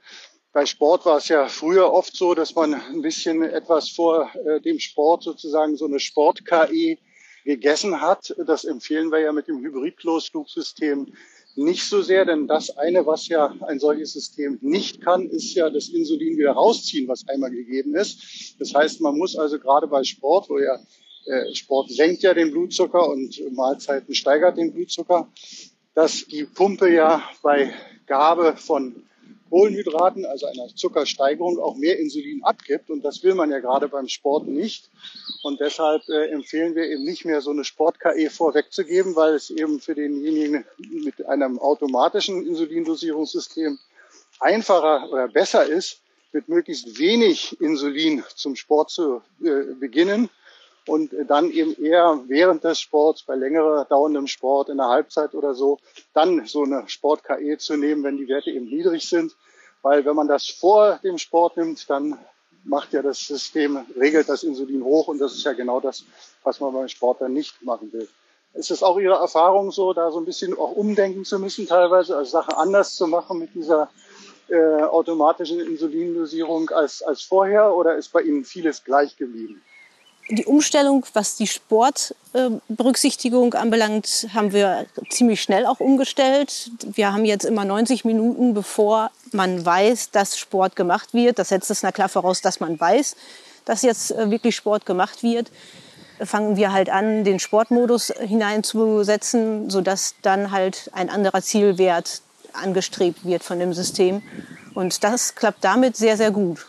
Bei 0.55 0.67
Sport 0.67 1.05
war 1.05 1.17
es 1.17 1.27
ja 1.27 1.49
früher 1.49 1.93
oft 1.93 2.15
so, 2.15 2.33
dass 2.33 2.55
man 2.55 2.75
ein 2.75 3.03
bisschen 3.03 3.43
etwas 3.43 3.91
vor 3.91 4.31
äh, 4.47 4.61
dem 4.61 4.79
Sport 4.79 5.25
sozusagen 5.25 5.77
so 5.77 5.87
eine 5.87 5.99
Sport-KI 5.99 6.97
gegessen 7.45 8.01
hat. 8.01 8.33
Das 8.47 8.65
empfehlen 8.65 9.11
wir 9.11 9.19
ja 9.19 9.33
mit 9.33 9.49
dem 9.49 9.59
Hybrid-Closed-Loop-System 9.59 11.13
nicht 11.57 11.83
so 11.83 12.03
sehr, 12.03 12.25
denn 12.25 12.47
das 12.47 12.71
eine, 12.79 13.05
was 13.05 13.27
ja 13.27 13.53
ein 13.67 13.81
solches 13.81 14.13
System 14.13 14.59
nicht 14.61 15.01
kann, 15.01 15.29
ist 15.29 15.55
ja 15.55 15.69
das 15.71 15.89
Insulin 15.89 16.39
wieder 16.39 16.53
rausziehen, 16.53 17.09
was 17.09 17.27
einmal 17.27 17.51
gegeben 17.51 17.97
ist. 17.97 18.55
Das 18.61 18.73
heißt, 18.73 19.01
man 19.01 19.19
muss 19.19 19.37
also 19.37 19.59
gerade 19.59 19.89
bei 19.89 20.05
Sport, 20.05 20.49
wo 20.49 20.61
ja 20.61 20.79
äh, 21.27 21.53
Sport 21.53 21.91
senkt 21.91 22.23
ja 22.23 22.33
den 22.33 22.53
Blutzucker 22.53 23.09
und 23.09 23.43
Mahlzeiten 23.53 24.15
steigert 24.15 24.57
den 24.57 24.73
Blutzucker, 24.73 25.27
dass 25.97 26.25
die 26.27 26.45
Pumpe 26.45 26.93
ja 26.93 27.29
bei 27.43 27.75
Gabe 28.07 28.57
von 28.57 29.05
Kohlenhydraten, 29.55 30.27
also 30.27 30.47
einer 30.47 30.67
Zuckersteigerung, 30.75 31.61
auch 31.61 31.77
mehr 31.77 31.97
Insulin 32.01 32.43
abgibt. 32.43 32.91
Und 32.91 33.05
das 33.05 33.23
will 33.23 33.37
man 33.37 33.53
ja 33.53 33.61
gerade 33.61 33.87
beim 33.87 34.09
Sport 34.09 34.49
nicht. 34.49 34.91
Und 35.45 35.61
deshalb 35.61 36.03
äh, 36.09 36.27
empfehlen 36.31 36.75
wir 36.75 36.89
eben 36.89 37.05
nicht 37.05 37.25
mehr 37.25 37.41
so 37.41 37.53
eine 37.53 37.63
Sport-KE 37.63 38.31
vorwegzugeben, 38.31 39.15
weil 39.15 39.35
es 39.35 39.51
eben 39.51 39.79
für 39.79 39.95
denjenigen 39.95 40.65
mit 40.79 41.25
einem 41.27 41.61
automatischen 41.61 42.45
Insulindosierungssystem 42.45 43.79
einfacher 44.41 45.09
oder 45.13 45.29
besser 45.29 45.65
ist, 45.65 46.01
mit 46.33 46.49
möglichst 46.49 46.99
wenig 46.99 47.61
Insulin 47.61 48.25
zum 48.35 48.57
Sport 48.57 48.91
zu 48.91 49.23
äh, 49.41 49.73
beginnen 49.79 50.31
und 50.87 51.13
dann 51.29 51.51
eben 51.51 51.75
eher 51.83 52.21
während 52.27 52.65
des 52.65 52.81
Sports, 52.81 53.23
bei 53.23 53.37
längerer 53.37 53.85
dauerndem 53.87 54.27
Sport, 54.27 54.69
in 54.69 54.77
der 54.77 54.89
Halbzeit 54.89 55.35
oder 55.35 55.55
so, 55.55 55.79
dann 56.13 56.45
so 56.47 56.65
eine 56.65 56.89
Sport-KE 56.89 57.57
zu 57.59 57.77
nehmen, 57.77 58.03
wenn 58.03 58.17
die 58.17 58.29
Werte 58.29 58.51
eben 58.51 58.67
niedrig 58.67 59.09
sind. 59.09 59.35
Weil 59.85 60.03
wenn 60.07 60.17
man 60.17 60.29
das 60.29 60.49
vor 60.49 60.99
dem 61.05 61.19
Sport 61.19 61.59
nimmt, 61.59 61.89
dann 61.91 62.19
macht 62.65 62.95
ja 62.95 63.03
das 63.03 63.19
System, 63.19 63.85
regelt 64.01 64.31
das 64.31 64.43
Insulin 64.43 64.83
hoch 64.83 65.09
und 65.09 65.19
das 65.19 65.35
ist 65.35 65.45
ja 65.45 65.53
genau 65.53 65.79
das, 65.79 66.05
was 66.43 66.59
man 66.59 66.73
beim 66.73 66.89
Sport 66.89 67.21
dann 67.21 67.35
nicht 67.35 67.63
machen 67.63 67.93
will. 67.93 68.09
Ist 68.55 68.71
es 68.71 68.83
auch 68.83 68.99
Ihre 68.99 69.17
Erfahrung 69.17 69.71
so, 69.73 69.93
da 69.93 70.11
so 70.11 70.19
ein 70.19 70.25
bisschen 70.25 70.57
auch 70.57 70.73
umdenken 70.73 71.27
zu 71.27 71.39
müssen 71.39 71.67
teilweise, 71.67 72.17
also 72.17 72.31
Sachen 72.31 72.55
anders 72.55 72.97
zu 72.97 73.07
machen 73.07 73.39
mit 73.39 73.55
dieser 73.55 73.91
äh, 74.49 74.85
automatischen 74.85 75.61
Insulindosierung 75.61 76.71
als, 76.71 77.03
als 77.03 77.21
vorher 77.21 77.77
oder 77.77 77.97
ist 77.97 78.11
bei 78.11 78.23
Ihnen 78.23 78.47
vieles 78.47 78.85
gleich 78.85 79.19
geblieben? 79.19 79.61
Die 80.31 80.47
Umstellung, 80.47 81.05
was 81.13 81.37
die 81.37 81.47
Sportberücksichtigung 81.47 83.53
äh, 83.53 83.59
anbelangt, 83.59 84.27
haben 84.33 84.53
wir 84.53 84.87
ziemlich 85.11 85.43
schnell 85.43 85.67
auch 85.67 85.81
umgestellt. 85.81 86.71
Wir 86.83 87.13
haben 87.13 87.27
jetzt 87.27 87.45
immer 87.45 87.67
90 87.67 88.07
Minuten, 88.07 88.55
bevor 88.55 89.11
man 89.33 89.67
weiß, 89.67 90.13
dass 90.13 90.39
Sport 90.39 90.77
gemacht 90.77 91.13
wird. 91.13 91.39
Das 91.39 91.51
setzt 91.51 91.71
es 91.71 91.83
na 91.83 91.93
klar 91.93 92.09
voraus, 92.09 92.41
dass 92.41 92.59
man 92.59 92.81
weiß, 92.81 93.17
dass 93.67 93.83
jetzt 93.83 94.13
äh, 94.13 94.31
wirklich 94.31 94.57
Sport 94.57 94.87
gemacht 94.87 95.23
wird. 95.23 95.53
Fangen 96.21 96.57
wir 96.57 96.73
halt 96.73 96.89
an, 96.89 97.25
den 97.25 97.39
Sportmodus 97.39 98.11
hineinzusetzen, 98.19 99.69
sodass 99.69 100.15
dann 100.23 100.53
halt 100.53 100.91
ein 100.95 101.11
anderer 101.11 101.43
Zielwert 101.43 102.23
angestrebt 102.55 103.27
wird 103.27 103.43
von 103.43 103.59
dem 103.59 103.75
System. 103.75 104.23
Und 104.75 105.05
das 105.05 105.35
klappt 105.35 105.63
damit 105.65 105.97
sehr, 105.97 106.17
sehr 106.17 106.31
gut. 106.31 106.67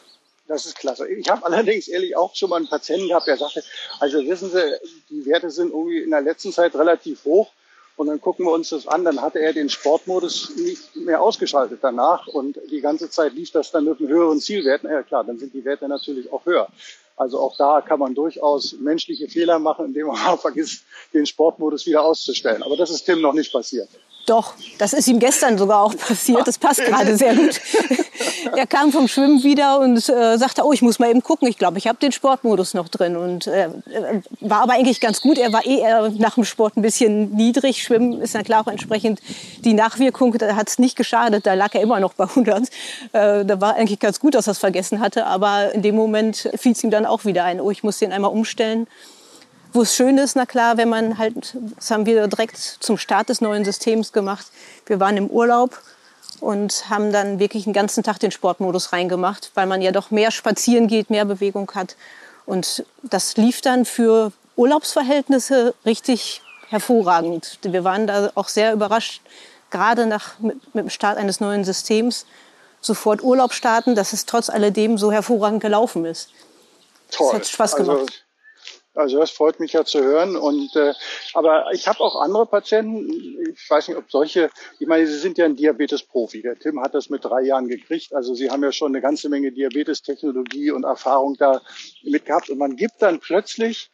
Das 0.48 0.66
ist 0.66 0.78
klasse. 0.78 1.08
Ich 1.08 1.30
habe 1.30 1.46
allerdings 1.46 1.88
ehrlich 1.88 2.16
auch 2.16 2.36
schon 2.36 2.50
mal 2.50 2.58
einen 2.58 2.68
Patienten 2.68 3.08
gehabt, 3.08 3.28
der 3.28 3.38
sagte, 3.38 3.64
also 4.00 4.20
wissen 4.26 4.50
Sie, 4.50 4.78
die 5.10 5.26
Werte 5.26 5.50
sind 5.50 5.72
irgendwie 5.72 6.00
in 6.00 6.12
der 6.12 6.22
letzten 6.22 6.52
Zeit 6.52 6.76
relativ 6.76 7.26
hoch. 7.26 7.52
Und 7.98 8.08
dann 8.08 8.20
gucken 8.20 8.46
wir 8.46 8.52
uns 8.52 8.70
das 8.70 8.88
an, 8.88 9.06
dann 9.06 9.22
hatte 9.22 9.40
er 9.40 9.54
den 9.54 9.70
Sportmodus 9.70 10.58
nicht 10.58 10.98
mehr 10.98 11.22
ausgeschaltet 11.22 11.80
danach 11.82 12.28
und 12.28 12.60
die 12.70 12.82
ganze 12.82 13.10
Zeit 13.10 13.34
lief 13.34 13.52
das 13.52 13.72
dann 13.72 13.86
mit 13.86 14.00
einem 14.00 14.10
höheren 14.10 14.42
Zielwert. 14.42 14.82
Na 14.84 14.92
ja 14.92 15.04
klar, 15.04 15.24
dann 15.24 15.40
sind 15.40 15.54
die 15.54 15.64
Werte 15.64 15.88
natürlich 15.88 16.30
auch 16.30 16.46
höher. 16.46 16.68
Also 17.16 17.40
auch 17.40 17.56
da 17.56 17.80
kann 17.80 18.00
man 18.00 18.14
durchaus 18.14 18.74
menschliche 18.74 19.30
Fehler 19.30 19.60
machen, 19.60 19.86
indem 19.86 20.08
man 20.08 20.18
vergisst, 20.40 20.84
den 21.14 21.26
Sportmodus 21.26 21.86
wieder 21.86 22.04
auszustellen. 22.04 22.64
Aber 22.64 22.76
das 22.76 22.90
ist 22.90 23.06
Tim 23.06 23.22
noch 23.22 23.34
nicht 23.34 23.54
passiert. 23.54 23.88
Doch, 24.26 24.56
das 24.80 24.94
ist 24.94 25.08
ihm 25.08 25.20
gestern 25.20 25.58
sogar 25.58 25.82
auch 25.82 25.96
passiert. 25.96 26.48
Das 26.48 26.58
passt 26.58 26.84
gerade 26.86 27.16
sehr 27.16 27.36
gut. 27.36 27.62
er 28.56 28.66
kam 28.66 28.92
vom 28.92 29.08
Schwimmen 29.08 29.44
wieder 29.44 29.80
und 29.80 30.10
äh, 30.10 30.38
sagte, 30.38 30.64
oh, 30.66 30.74
ich 30.74 30.82
muss 30.82 30.98
mal 30.98 31.10
eben 31.10 31.22
gucken. 31.22 31.48
Ich 31.48 31.58
glaube, 31.58 31.78
ich 31.78 31.88
habe 31.88 32.00
den 32.00 32.12
Sportmodus 32.12 32.74
noch 32.74 32.90
drin. 32.90 33.16
Und 33.18 33.46
äh, 33.48 33.70
war 34.40 34.62
aber 34.64 34.74
eigentlich 34.74 35.00
ganz 35.00 35.22
gut. 35.22 35.38
Er 35.38 35.54
war 35.54 35.66
eh 35.66 35.80
eher 35.80 36.10
nach 36.18 36.36
dem 36.36 36.46
Sport 36.46 36.76
ein 36.76 36.82
bisschen 36.82 37.32
niedrig. 37.36 37.84
Schwimmen 37.84 38.20
ist 38.22 38.34
dann 38.34 38.44
klar 38.44 38.64
auch 38.64 38.72
entsprechend 38.72 39.22
die 39.60 39.74
Nachwirkung. 39.74 40.36
Da 40.38 40.56
hat 40.56 40.70
es 40.70 40.80
nicht 40.80 40.96
geschadet. 40.96 41.46
Da 41.46 41.54
lag 41.54 41.76
er 41.76 41.82
immer 41.82 42.00
noch 42.00 42.14
bei 42.14 42.24
100. 42.24 42.64
Äh, 43.12 43.46
da 43.46 43.62
war 43.62 43.76
eigentlich 43.76 44.00
ganz 44.00 44.20
gut, 44.20 44.34
dass 44.34 44.48
er 44.48 44.52
es 44.52 44.60
vergessen 44.60 45.02
hatte. 45.02 45.28
Aber 45.28 45.72
in 45.74 45.84
dem 45.84 45.96
Moment 45.96 46.50
fiel 46.56 46.72
es 46.72 46.84
ihm 46.84 46.90
dann 46.90 47.06
auch 47.06 47.26
wieder 47.26 47.44
ein, 47.44 47.62
oh, 47.62 47.70
ich 47.70 47.84
muss 47.84 48.00
den 48.00 48.12
einmal 48.12 48.32
umstellen. 48.32 48.88
Wo 49.76 49.82
es 49.82 49.94
schön 49.94 50.18
ist, 50.18 50.38
na 50.38 50.46
klar, 50.46 50.78
wenn 50.78 50.88
man 50.88 51.18
halt, 51.18 51.54
das 51.76 51.92
haben 51.92 52.06
wir 52.06 52.30
direkt 52.30 52.56
zum 52.56 52.98
Start 52.98 53.28
des 53.28 53.42
neuen 53.42 53.66
Systems 53.66 54.14
gemacht. 54.14 54.46
Wir 54.86 55.02
waren 55.02 55.18
im 55.18 55.28
Urlaub 55.28 55.82
und 56.40 56.90
haben 56.90 57.12
dann 57.12 57.40
wirklich 57.40 57.66
den 57.66 57.74
ganzen 57.74 58.02
Tag 58.02 58.18
den 58.22 58.32
Sportmodus 58.32 58.94
reingemacht, 58.94 59.52
weil 59.54 59.68
man 59.68 59.82
ja 59.82 59.92
doch 59.92 60.12
mehr 60.12 60.32
spazieren 60.32 60.88
geht, 60.88 61.10
mehr 61.10 61.26
Bewegung 61.26 61.70
hat. 61.76 61.98
Und 62.46 62.86
das 63.04 63.36
lief 63.36 63.60
dann 63.60 63.84
für 63.84 64.32
Urlaubsverhältnisse 64.56 65.74
richtig 65.86 66.42
hervorragend. 66.70 67.60
Wir 67.64 67.84
waren 67.84 68.08
da 68.08 68.32
auch 68.36 68.48
sehr 68.48 68.72
überrascht, 68.72 69.22
gerade 69.72 70.06
nach, 70.06 70.40
mit, 70.40 70.74
mit 70.74 70.86
dem 70.86 70.90
Start 70.90 71.18
eines 71.18 71.42
neuen 71.42 71.66
Systems 71.66 72.26
sofort 72.80 73.22
Urlaub 73.22 73.52
starten, 73.52 73.94
dass 73.94 74.14
es 74.14 74.26
trotz 74.26 74.50
alledem 74.50 74.98
so 74.98 75.12
hervorragend 75.12 75.62
gelaufen 75.62 76.06
ist. 76.06 76.30
Toll. 77.12 77.28
Das 77.32 77.42
hat 77.42 77.48
Spaß 77.48 77.76
gemacht. 77.76 77.98
Also 77.98 78.25
also 78.96 79.20
das 79.20 79.32
freut 79.32 79.60
mich 79.60 79.74
ja 79.74 79.86
zu 79.86 80.02
hören. 80.02 80.36
Und 80.36 80.76
äh, 80.76 80.94
aber 81.34 81.72
ich 81.74 81.88
habe 81.88 82.00
auch 82.00 82.20
andere 82.22 82.46
Patienten. 82.46 83.10
Ich 83.54 83.70
weiß 83.70 83.88
nicht, 83.88 83.98
ob 83.98 84.10
solche. 84.10 84.50
Ich 84.80 84.88
meine, 84.88 85.06
Sie 85.06 85.18
sind 85.18 85.38
ja 85.38 85.46
ein 85.46 85.56
Diabetes-Profi. 85.56 86.42
Der 86.42 86.58
Tim 86.58 86.82
hat 86.82 86.96
das 86.96 87.10
mit 87.10 87.24
drei 87.26 87.42
Jahren 87.42 87.68
gekriegt. 87.68 88.14
Also 88.14 88.34
Sie 88.34 88.50
haben 88.50 88.64
ja 88.64 88.72
schon 88.72 88.92
eine 88.92 89.02
ganze 89.02 89.30
Menge 89.30 89.52
Diabetes-Technologie 89.52 90.72
und 90.72 90.84
Erfahrung 90.84 91.36
da 91.38 91.62
mit 92.04 92.26
gehabt. 92.26 92.50
Und 92.50 92.58
man 92.58 92.76
gibt 92.76 93.02
dann 93.02 93.20
plötzlich 93.20 93.92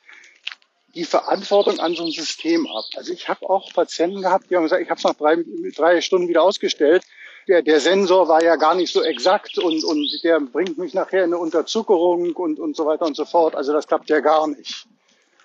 die 0.96 1.06
Verantwortung 1.06 1.80
an 1.80 1.96
so 1.96 2.04
ein 2.04 2.12
System 2.12 2.68
ab. 2.68 2.84
Also 2.96 3.14
ich 3.14 3.30
habe 3.30 3.50
auch 3.50 3.74
Patienten 3.74 4.22
gehabt, 4.22 4.50
die 4.50 4.56
haben 4.56 4.64
gesagt, 4.64 4.82
ich 4.82 4.90
habe 4.90 4.98
es 4.98 5.04
nach 5.04 5.16
drei, 5.16 5.38
drei 5.76 6.02
Stunden 6.02 6.28
wieder 6.28 6.44
ausgestellt. 6.44 7.04
Der, 7.52 7.62
der 7.62 7.82
Sensor 7.82 8.30
war 8.30 8.42
ja 8.42 8.56
gar 8.56 8.76
nicht 8.76 8.94
so 8.94 9.04
exakt 9.04 9.58
und, 9.58 9.84
und 9.84 10.08
der 10.24 10.40
bringt 10.40 10.78
mich 10.78 10.94
nachher 10.94 11.26
in 11.26 11.34
eine 11.34 11.38
Unterzuckerung 11.38 12.32
und, 12.32 12.62
und 12.62 12.78
so 12.78 12.86
weiter 12.86 13.06
und 13.06 13.18
so 13.18 13.26
fort. 13.26 13.56
Also 13.56 13.74
das 13.74 13.86
klappt 13.86 14.10
ja 14.10 14.22
gar 14.22 14.48
nicht. 14.48 14.88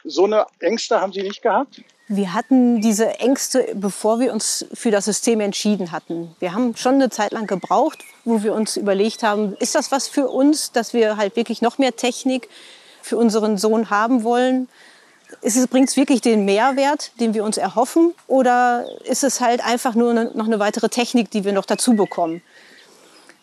So 0.04 0.22
eine 0.22 0.46
Ängste 0.60 1.00
haben 1.00 1.12
Sie 1.12 1.22
nicht 1.22 1.42
gehabt? 1.42 1.82
Wir 2.06 2.32
hatten 2.32 2.80
diese 2.80 3.18
Ängste, 3.18 3.66
bevor 3.75 4.20
wir 4.20 4.32
uns 4.32 4.66
für 4.72 4.92
das 4.92 5.06
System 5.06 5.40
entschieden 5.40 5.90
hatten. 5.90 6.32
Wir 6.38 6.54
haben 6.54 6.76
schon 6.76 6.94
eine 6.94 7.10
Zeit 7.10 7.32
lang 7.32 7.48
gebraucht, 7.48 7.98
wo 8.25 8.44
wir 8.44 8.54
uns 8.54 8.76
überlegt 8.76 9.25
haben, 9.25 9.56
ist 9.58 9.75
das 9.75 9.90
was 9.90 10.06
für 10.06 10.28
uns, 10.28 10.70
dass 10.70 10.94
wir 10.94 11.16
halt 11.16 11.34
wirklich 11.34 11.60
noch 11.60 11.78
mehr 11.78 11.96
Technik 11.96 12.48
für 13.02 13.16
unseren 13.16 13.58
Sohn 13.58 13.90
haben 13.90 14.22
wollen? 14.22 14.68
Bringt 15.71 15.88
es 15.88 15.97
wirklich 15.97 16.21
den 16.21 16.45
Mehrwert, 16.45 17.12
den 17.21 17.35
wir 17.35 17.45
uns 17.45 17.56
erhoffen? 17.56 18.14
Oder 18.26 18.87
ist 19.04 19.25
es 19.25 19.40
halt 19.40 19.64
einfach 19.64 19.95
nur 19.95 20.11
eine, 20.11 20.30
noch 20.35 20.47
eine 20.47 20.59
weitere 20.59 20.88
Technik, 20.88 21.30
die 21.30 21.45
wir 21.45 21.52
noch 21.52 21.66
dazu 21.66 21.95
bekommen? 21.95 22.42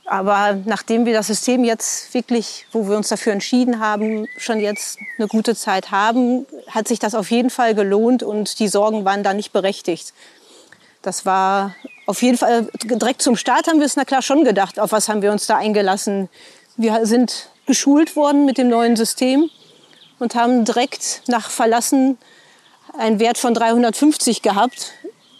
Aber 0.05 0.57
nachdem 0.65 1.05
wir 1.05 1.13
das 1.13 1.27
System 1.27 1.63
jetzt 1.63 2.13
wirklich, 2.13 2.65
wo 2.73 2.89
wir 2.89 2.97
uns 2.97 3.07
dafür 3.07 3.31
entschieden 3.31 3.79
haben, 3.79 4.27
schon 4.37 4.59
jetzt 4.59 4.97
eine 5.17 5.27
gute 5.27 5.55
Zeit 5.55 5.91
haben, 5.91 6.45
hat 6.67 6.87
sich 6.87 6.99
das 6.99 7.15
auf 7.15 7.31
jeden 7.31 7.49
Fall 7.49 7.73
gelohnt 7.73 8.21
und 8.21 8.59
die 8.59 8.67
Sorgen 8.67 9.05
waren 9.05 9.23
da 9.23 9.33
nicht 9.33 9.53
berechtigt. 9.53 10.13
Das 11.01 11.25
war 11.25 11.73
auf 12.05 12.21
jeden 12.21 12.37
Fall, 12.37 12.67
direkt 12.83 13.21
zum 13.21 13.37
Start 13.37 13.67
haben 13.67 13.79
wir 13.79 13.85
es 13.85 13.95
na 13.95 14.03
klar 14.03 14.21
schon 14.21 14.43
gedacht, 14.43 14.77
auf 14.77 14.91
was 14.91 15.07
haben 15.07 15.21
wir 15.21 15.31
uns 15.31 15.47
da 15.47 15.55
eingelassen. 15.55 16.29
Wir 16.75 17.05
sind 17.05 17.49
geschult 17.65 18.15
worden 18.17 18.45
mit 18.45 18.57
dem 18.57 18.67
neuen 18.67 18.97
System 18.97 19.49
und 20.23 20.35
haben 20.35 20.65
direkt 20.65 21.21
nach 21.27 21.51
Verlassen 21.51 22.17
einen 22.97 23.19
Wert 23.19 23.37
von 23.37 23.53
350 23.53 24.41
gehabt, 24.41 24.93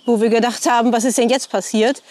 wo 0.06 0.20
wir 0.20 0.30
gedacht 0.30 0.70
haben, 0.70 0.92
was 0.92 1.06
ist 1.06 1.18
denn 1.18 1.30
jetzt 1.30 1.50
passiert? 1.50 2.04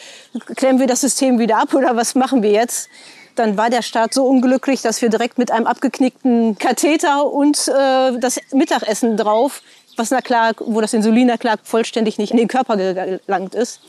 Klemmen 0.57 0.81
wir 0.81 0.87
das 0.87 1.03
System 1.03 1.39
wieder 1.39 1.59
ab 1.59 1.75
oder 1.75 1.95
was 1.95 2.15
machen 2.15 2.43
wir 2.43 2.51
jetzt? 2.51 2.89
Dann 3.37 3.57
war 3.57 3.71
der 3.71 3.83
Start 3.83 4.15
so 4.15 4.25
unglücklich, 4.25 4.83
dass 4.83 5.03
wir 5.03 5.11
direkt 5.11 5.39
mit 5.39 5.51
einem 5.51 5.67
abgeknickten 5.67 6.59
Katheter 6.59 7.31
und 7.31 7.69
äh, 7.69 8.19
das 8.19 8.41
Mittagessen 8.53 9.17
drauf, 9.17 9.63
was 9.97 10.11
na 10.11 10.21
klar, 10.21 10.53
wo 10.59 10.81
das 10.81 10.95
Insulin 10.95 11.27
na 11.27 11.37
klar 11.37 11.59
vollständig 11.63 12.19
nicht 12.19 12.31
in 12.31 12.39
den 12.39 12.49
Körper 12.49 12.77
gelangt 12.77 13.55
ist, 13.55 13.81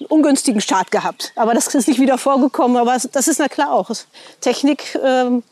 einen 0.00 0.06
ungünstigen 0.06 0.60
Start 0.60 0.90
gehabt. 0.90 1.32
Aber 1.36 1.54
das 1.54 1.72
ist 1.72 1.86
nicht 1.86 2.00
wieder 2.00 2.18
vorgekommen. 2.18 2.76
Aber 2.76 2.96
das 3.12 3.28
ist 3.28 3.38
na 3.38 3.48
klar 3.48 3.72
auch 3.72 3.90
Technik. 4.40 4.98
Ähm, 5.04 5.44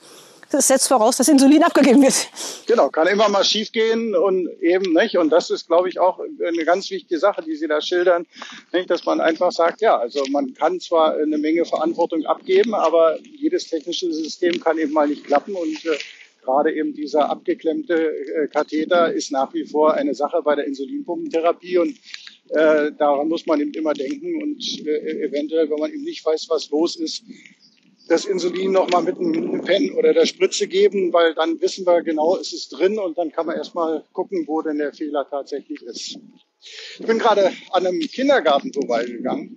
das 0.52 0.68
setzt 0.68 0.88
voraus, 0.88 1.16
dass 1.16 1.28
Insulin 1.28 1.62
abgegeben 1.62 2.02
wird. 2.02 2.28
Genau, 2.66 2.88
kann 2.88 3.06
immer 3.06 3.28
mal 3.28 3.44
schiefgehen 3.44 4.14
und 4.14 4.48
eben 4.60 4.92
nicht. 4.92 5.16
Und 5.16 5.30
das 5.30 5.50
ist, 5.50 5.66
glaube 5.66 5.88
ich, 5.88 5.98
auch 5.98 6.20
eine 6.20 6.64
ganz 6.64 6.90
wichtige 6.90 7.18
Sache, 7.18 7.42
die 7.42 7.56
Sie 7.56 7.68
da 7.68 7.80
schildern, 7.80 8.26
nicht, 8.72 8.90
dass 8.90 9.04
man 9.04 9.20
einfach 9.20 9.52
sagt, 9.52 9.80
ja, 9.80 9.96
also 9.98 10.22
man 10.30 10.54
kann 10.54 10.80
zwar 10.80 11.16
eine 11.16 11.38
Menge 11.38 11.64
Verantwortung 11.64 12.24
abgeben, 12.26 12.74
aber 12.74 13.18
jedes 13.22 13.68
technische 13.68 14.12
System 14.12 14.60
kann 14.60 14.78
eben 14.78 14.92
mal 14.92 15.08
nicht 15.08 15.24
klappen 15.24 15.54
und 15.54 15.84
äh, 15.84 15.98
gerade 16.42 16.72
eben 16.72 16.92
dieser 16.94 17.30
abgeklemmte 17.30 17.94
äh, 17.94 18.48
Katheter 18.48 19.12
ist 19.12 19.30
nach 19.30 19.52
wie 19.54 19.64
vor 19.64 19.94
eine 19.94 20.14
Sache 20.14 20.42
bei 20.42 20.54
der 20.56 20.66
Insulinpumpentherapie 20.66 21.78
und 21.78 21.96
äh, 22.50 22.92
daran 22.98 23.28
muss 23.28 23.46
man 23.46 23.60
eben 23.60 23.72
immer 23.72 23.94
denken 23.94 24.42
und 24.42 24.86
äh, 24.86 25.24
eventuell, 25.24 25.70
wenn 25.70 25.78
man 25.78 25.92
eben 25.92 26.02
nicht 26.02 26.24
weiß, 26.24 26.46
was 26.48 26.68
los 26.70 26.96
ist, 26.96 27.24
das 28.12 28.26
Insulin 28.26 28.72
noch 28.72 28.90
mal 28.90 29.02
mit 29.02 29.18
einem 29.18 29.62
Pen 29.62 29.94
oder 29.94 30.12
der 30.12 30.26
Spritze 30.26 30.68
geben, 30.68 31.12
weil 31.14 31.34
dann 31.34 31.58
wissen 31.62 31.86
wir 31.86 32.02
genau, 32.02 32.36
ist 32.36 32.52
es 32.52 32.68
drin 32.68 32.98
und 32.98 33.16
dann 33.16 33.32
kann 33.32 33.46
man 33.46 33.56
erstmal 33.56 34.04
gucken, 34.12 34.44
wo 34.46 34.60
denn 34.60 34.78
der 34.78 34.92
Fehler 34.92 35.26
tatsächlich 35.28 35.80
ist. 35.82 36.18
Ich 36.98 37.06
bin 37.06 37.18
gerade 37.18 37.50
an 37.70 37.86
einem 37.86 38.00
Kindergarten 38.00 38.70
vorbeigegangen 38.72 39.56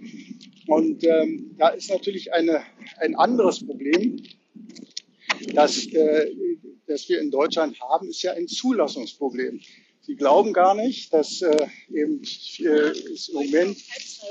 und 0.67 1.03
ähm, 1.03 1.53
da 1.57 1.69
ist 1.69 1.89
natürlich 1.89 2.33
eine, 2.33 2.63
ein 2.99 3.15
anderes 3.15 3.65
Problem, 3.65 4.23
das, 5.53 5.85
äh, 5.87 6.31
das 6.87 7.09
wir 7.09 7.19
in 7.19 7.31
Deutschland 7.31 7.77
haben, 7.81 8.07
ist 8.07 8.23
ja 8.23 8.31
ein 8.31 8.47
Zulassungsproblem. 8.47 9.59
Sie 10.05 10.15
glauben 10.15 10.53
gar 10.53 10.75
nicht, 10.75 11.11
dass 11.13 11.41
äh, 11.41 11.67
eben 11.91 12.21
äh, 12.59 12.67
es 13.11 13.29
im 13.29 13.35
Moment 13.35 13.77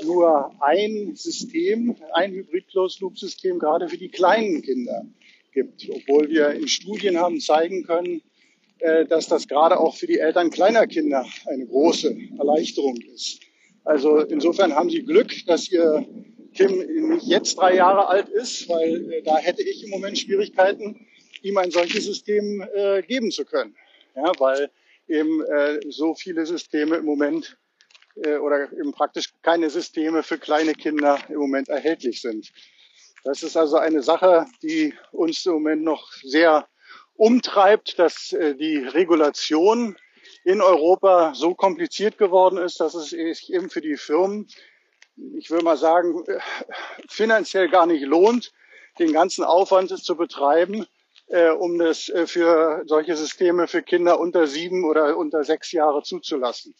nur 0.05 0.55
ein 0.61 1.15
System, 1.15 1.97
ein 2.13 2.31
Hybrid-Closed-Loop-System 2.31 3.59
gerade 3.59 3.89
für 3.89 3.97
die 3.97 4.07
kleinen 4.07 4.61
Kinder 4.61 5.05
gibt, 5.51 5.89
obwohl 5.89 6.29
wir 6.29 6.51
in 6.51 6.69
Studien 6.69 7.17
haben 7.17 7.41
zeigen 7.41 7.83
können, 7.83 8.21
äh, 8.79 9.05
dass 9.05 9.27
das 9.27 9.49
gerade 9.49 9.77
auch 9.77 9.97
für 9.97 10.07
die 10.07 10.19
Eltern 10.19 10.49
kleiner 10.49 10.87
Kinder 10.87 11.25
eine 11.47 11.65
große 11.65 12.15
Erleichterung 12.37 12.97
ist. 13.13 13.41
Also 13.83 14.19
insofern 14.19 14.73
haben 14.73 14.89
Sie 14.89 15.03
Glück, 15.03 15.33
dass 15.45 15.69
Ihr 15.69 16.07
Kim 16.53 16.77
nicht 17.09 17.27
jetzt 17.27 17.57
drei 17.57 17.75
Jahre 17.75 18.07
alt 18.07 18.29
ist, 18.29 18.69
weil 18.69 19.11
äh, 19.11 19.21
da 19.23 19.39
hätte 19.39 19.61
ich 19.61 19.83
im 19.83 19.89
Moment 19.89 20.17
Schwierigkeiten, 20.17 21.05
ihm 21.41 21.57
ein 21.57 21.71
solches 21.71 22.05
System 22.05 22.65
äh, 22.73 23.01
geben 23.01 23.29
zu 23.29 23.43
können. 23.43 23.75
Ja, 24.15 24.31
weil 24.39 24.69
eben 25.07 25.41
äh, 25.43 25.79
so 25.89 26.15
viele 26.15 26.45
Systeme 26.45 26.97
im 26.97 27.05
Moment 27.05 27.57
äh, 28.23 28.37
oder 28.37 28.71
eben 28.71 28.91
praktisch 28.91 29.33
keine 29.41 29.69
Systeme 29.69 30.23
für 30.23 30.37
kleine 30.37 30.73
Kinder 30.73 31.19
im 31.29 31.37
Moment 31.37 31.69
erhältlich 31.69 32.21
sind. 32.21 32.51
Das 33.23 33.43
ist 33.43 33.57
also 33.57 33.77
eine 33.77 34.03
Sache, 34.03 34.45
die 34.61 34.93
uns 35.11 35.45
im 35.45 35.53
Moment 35.53 35.83
noch 35.83 36.11
sehr 36.23 36.67
umtreibt, 37.15 37.97
dass 37.97 38.33
äh, 38.33 38.55
die 38.55 38.77
Regulation 38.77 39.97
in 40.43 40.61
Europa 40.61 41.33
so 41.33 41.55
kompliziert 41.55 42.17
geworden 42.17 42.57
ist, 42.57 42.79
dass 42.79 42.93
es 42.93 43.13
eben 43.13 43.69
für 43.69 43.81
die 43.81 43.97
Firmen, 43.97 44.47
ich 45.37 45.49
will 45.49 45.61
mal 45.63 45.77
sagen, 45.77 46.23
äh, 46.27 46.39
finanziell 47.09 47.69
gar 47.69 47.85
nicht 47.85 48.03
lohnt, 48.03 48.53
den 48.99 49.11
ganzen 49.11 49.43
Aufwand 49.43 49.89
zu 49.89 50.15
betreiben, 50.15 50.85
äh, 51.27 51.49
um 51.49 51.77
das 51.77 52.09
äh, 52.09 52.27
für 52.27 52.83
solche 52.85 53.15
Systeme 53.15 53.67
für 53.67 53.81
Kinder 53.81 54.19
unter 54.19 54.47
sieben 54.47 54.85
oder 54.85 55.17
unter 55.17 55.43
sechs 55.43 55.71
Jahre 55.71 56.03
zuzulassen. 56.03 56.75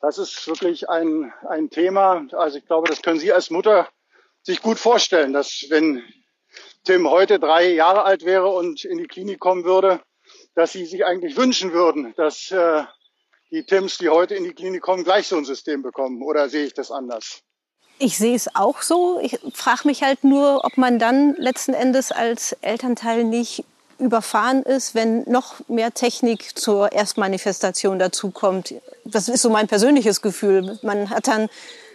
Das 0.00 0.18
ist 0.18 0.46
wirklich 0.48 0.88
ein, 0.88 1.32
ein 1.48 1.70
Thema. 1.70 2.26
Also 2.32 2.58
ich 2.58 2.66
glaube, 2.66 2.88
das 2.88 3.02
können 3.02 3.20
Sie 3.20 3.32
als 3.32 3.50
Mutter 3.50 3.88
sich 4.42 4.60
gut 4.60 4.78
vorstellen, 4.78 5.32
dass 5.32 5.66
wenn 5.68 6.02
Tim 6.84 7.08
heute 7.08 7.38
drei 7.38 7.72
Jahre 7.72 8.02
alt 8.04 8.24
wäre 8.24 8.48
und 8.48 8.84
in 8.84 8.98
die 8.98 9.06
Klinik 9.06 9.38
kommen 9.38 9.64
würde, 9.64 10.00
dass 10.54 10.72
sie 10.72 10.84
sich 10.84 11.04
eigentlich 11.04 11.36
wünschen 11.36 11.72
würden, 11.72 12.12
dass 12.16 12.50
äh, 12.50 12.84
die 13.50 13.64
Tims, 13.64 13.98
die 13.98 14.08
heute 14.08 14.34
in 14.34 14.44
die 14.44 14.54
Klinik 14.54 14.82
kommen, 14.82 15.04
gleich 15.04 15.28
so 15.28 15.36
ein 15.36 15.44
System 15.44 15.82
bekommen. 15.82 16.22
Oder 16.22 16.48
sehe 16.48 16.66
ich 16.66 16.74
das 16.74 16.90
anders? 16.90 17.42
Ich 17.98 18.18
sehe 18.18 18.34
es 18.34 18.54
auch 18.54 18.82
so. 18.82 19.20
Ich 19.20 19.38
frage 19.54 19.82
mich 19.84 20.02
halt 20.02 20.24
nur, 20.24 20.64
ob 20.64 20.76
man 20.76 20.98
dann 20.98 21.34
letzten 21.36 21.72
Endes 21.72 22.10
als 22.10 22.56
Elternteil 22.60 23.24
nicht 23.24 23.64
überfahren 23.98 24.62
ist, 24.64 24.94
wenn 24.94 25.22
noch 25.30 25.56
mehr 25.68 25.94
Technik 25.94 26.58
zur 26.58 26.92
Erstmanifestation 26.92 27.98
dazukommt. 27.98 28.74
Das 29.04 29.28
ist 29.28 29.42
so 29.42 29.50
mein 29.50 29.68
persönliches 29.68 30.20
Gefühl. 30.20 30.78
Man 30.82 31.10
hat 31.10 31.28
dann 31.28 31.48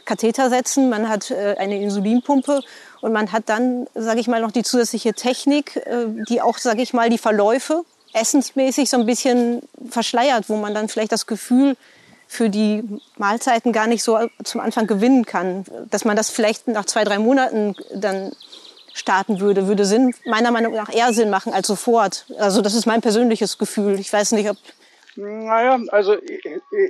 Katheter 0.06 0.50
setzen, 0.50 0.90
man 0.90 1.10
hat 1.10 1.32
äh, 1.32 1.56
eine 1.60 1.82
Insulinpumpe 1.82 2.62
und 3.02 3.12
man 3.12 3.32
hat 3.34 3.44
dann, 3.48 3.88
sage 3.94 4.22
ich 4.22 4.28
mal, 4.28 4.42
noch 4.42 4.52
die 4.52 4.64
zusätzliche 4.64 5.14
Technik, 5.14 5.76
äh, 5.76 6.06
die 6.30 6.42
auch, 6.42 6.58
sage 6.58 6.82
ich 6.82 6.94
mal, 6.94 7.10
die 7.10 7.18
Verläufe 7.18 7.84
essensmäßig 8.14 8.90
so 8.90 8.98
ein 8.98 9.06
bisschen 9.06 9.62
verschleiert, 9.90 10.46
wo 10.48 10.56
man 10.56 10.74
dann 10.74 10.88
vielleicht 10.88 11.12
das 11.12 11.28
Gefühl 11.28 11.76
für 12.28 12.50
die 12.50 12.84
Mahlzeiten 13.18 13.72
gar 13.72 13.88
nicht 13.88 14.04
so 14.04 14.20
zum 14.44 14.62
Anfang 14.62 14.88
gewinnen 14.88 15.26
kann. 15.26 15.66
Dass 15.90 16.06
man 16.06 16.16
das 16.16 16.30
vielleicht 16.30 16.68
nach 16.68 16.86
zwei, 16.86 17.04
drei 17.04 17.20
Monaten 17.20 17.76
dann 17.94 18.32
starten 18.94 19.40
würde, 19.40 19.68
würde 19.68 19.86
Sinn, 19.86 20.14
meiner 20.26 20.52
Meinung 20.52 20.74
nach 20.74 20.94
eher 20.94 21.14
Sinn 21.14 21.30
machen 21.30 21.54
als 21.54 21.68
sofort. 21.68 22.26
Also 22.40 22.62
das 22.62 22.74
ist 22.74 22.86
mein 22.86 23.02
persönliches 23.02 23.58
Gefühl. 23.58 24.00
Ich 24.00 24.12
weiß 24.12 24.32
nicht, 24.34 24.50
ob 24.50 24.58
naja, 25.20 25.80
also 25.88 26.14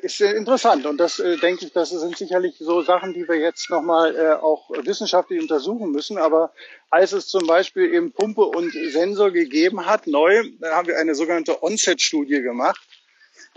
ist 0.01 0.19
interessant 0.19 0.85
und 0.85 0.97
das 0.97 1.17
äh, 1.19 1.37
denke 1.37 1.63
ich, 1.63 1.71
das 1.71 1.91
sind 1.91 2.17
sicherlich 2.17 2.57
so 2.59 2.81
Sachen, 2.81 3.13
die 3.13 3.25
wir 3.25 3.37
jetzt 3.37 3.69
nochmal 3.69 4.13
äh, 4.17 4.33
auch 4.33 4.69
wissenschaftlich 4.69 5.39
untersuchen 5.39 5.93
müssen. 5.93 6.17
Aber 6.17 6.51
als 6.89 7.13
es 7.13 7.29
zum 7.29 7.47
Beispiel 7.47 7.93
eben 7.93 8.11
Pumpe 8.11 8.41
und 8.41 8.73
Sensor 8.91 9.31
gegeben 9.31 9.85
hat, 9.85 10.07
neu, 10.07 10.43
da 10.59 10.75
haben 10.75 10.89
wir 10.89 10.97
eine 10.97 11.15
sogenannte 11.15 11.63
Onset-Studie 11.63 12.41
gemacht 12.41 12.81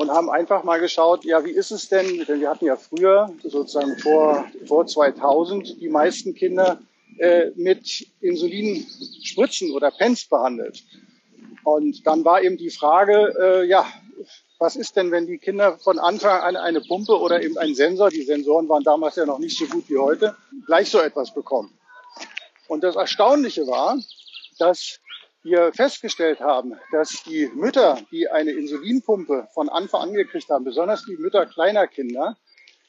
und 0.01 0.11
haben 0.11 0.31
einfach 0.31 0.65
mal 0.65 0.81
geschaut, 0.81 1.27
ja, 1.27 1.45
wie 1.45 1.51
ist 1.51 1.71
es 1.73 1.91
denn, 1.91 2.25
denn 2.25 2.41
wir 2.41 2.49
hatten 2.49 2.65
ja 2.65 2.77
früher, 2.77 3.31
sozusagen 3.43 3.99
vor, 3.99 4.47
vor 4.65 4.87
2000, 4.87 5.79
die 5.79 5.91
meisten 5.91 6.35
Kinder 6.35 6.81
äh, 7.19 7.51
mit 7.55 8.07
Insulinspritzen 8.23 9.73
oder 9.73 9.91
Pens 9.91 10.25
behandelt. 10.25 10.83
Und 11.65 12.07
dann 12.07 12.25
war 12.25 12.43
eben 12.43 12.57
die 12.57 12.71
Frage, 12.71 13.35
äh, 13.39 13.67
ja, 13.67 13.87
was 14.59 14.75
ist 14.75 14.97
denn, 14.97 15.11
wenn 15.11 15.27
die 15.27 15.37
Kinder 15.37 15.77
von 15.77 15.99
Anfang 15.99 16.41
an 16.41 16.57
eine 16.57 16.81
Pumpe 16.81 17.19
oder 17.19 17.43
eben 17.43 17.59
einen 17.59 17.75
Sensor, 17.75 18.09
die 18.09 18.23
Sensoren 18.23 18.71
waren 18.71 18.83
damals 18.83 19.17
ja 19.17 19.27
noch 19.27 19.39
nicht 19.39 19.59
so 19.59 19.67
gut 19.67 19.85
wie 19.91 19.99
heute, 19.99 20.35
gleich 20.65 20.89
so 20.89 20.99
etwas 20.99 21.35
bekommen? 21.35 21.79
Und 22.69 22.85
das 22.85 22.97
Erstaunliche 22.97 23.67
war, 23.67 23.99
dass 24.59 24.99
wir 25.43 25.73
festgestellt 25.73 26.41
haben, 26.41 26.75
dass 26.93 27.23
die 27.25 27.51
Mütter, 27.55 27.99
die 28.11 28.29
eine 28.29 28.53
Insulinpumpe 28.53 29.49
von 29.55 29.69
Anfang 29.69 30.03
an 30.03 30.15
gekriegt 30.15 30.51
haben, 30.51 30.65
besonders 30.65 31.05
die 31.05 31.17
Mütter 31.17 31.47
kleiner 31.47 31.87
Kinder, 31.87 32.37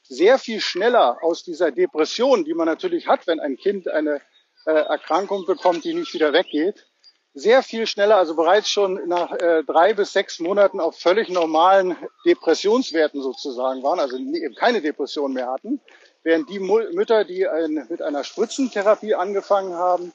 sehr 0.02 0.38
viel 0.38 0.60
schneller 0.60 1.18
aus 1.22 1.42
dieser 1.42 1.70
Depression, 1.70 2.44
die 2.44 2.54
man 2.54 2.66
natürlich 2.66 3.06
hat, 3.06 3.26
wenn 3.26 3.40
ein 3.40 3.56
Kind 3.56 3.88
eine 3.88 4.20
äh, 4.66 4.72
Erkrankung 4.72 5.46
bekommt, 5.46 5.84
die 5.84 5.94
nicht 5.94 6.12
wieder 6.12 6.32
weggeht, 6.32 6.86
sehr 7.34 7.62
viel 7.62 7.86
schneller, 7.86 8.16
also 8.16 8.36
bereits 8.36 8.68
schon 8.68 9.08
nach 9.08 9.32
äh, 9.32 9.64
drei 9.64 9.94
bis 9.94 10.12
sechs 10.12 10.38
Monaten 10.38 10.80
auf 10.80 10.98
völlig 10.98 11.30
normalen 11.30 11.96
Depressionswerten 12.26 13.22
sozusagen 13.22 13.82
waren, 13.82 14.00
also 14.00 14.18
eben 14.18 14.54
keine 14.54 14.82
Depression 14.82 15.32
mehr 15.32 15.50
hatten, 15.50 15.80
während 16.22 16.50
die 16.50 16.60
Mütter, 16.60 17.24
die 17.24 17.48
ein, 17.48 17.86
mit 17.88 18.02
einer 18.02 18.24
Spritzentherapie 18.24 19.14
angefangen 19.14 19.74
haben, 19.74 20.12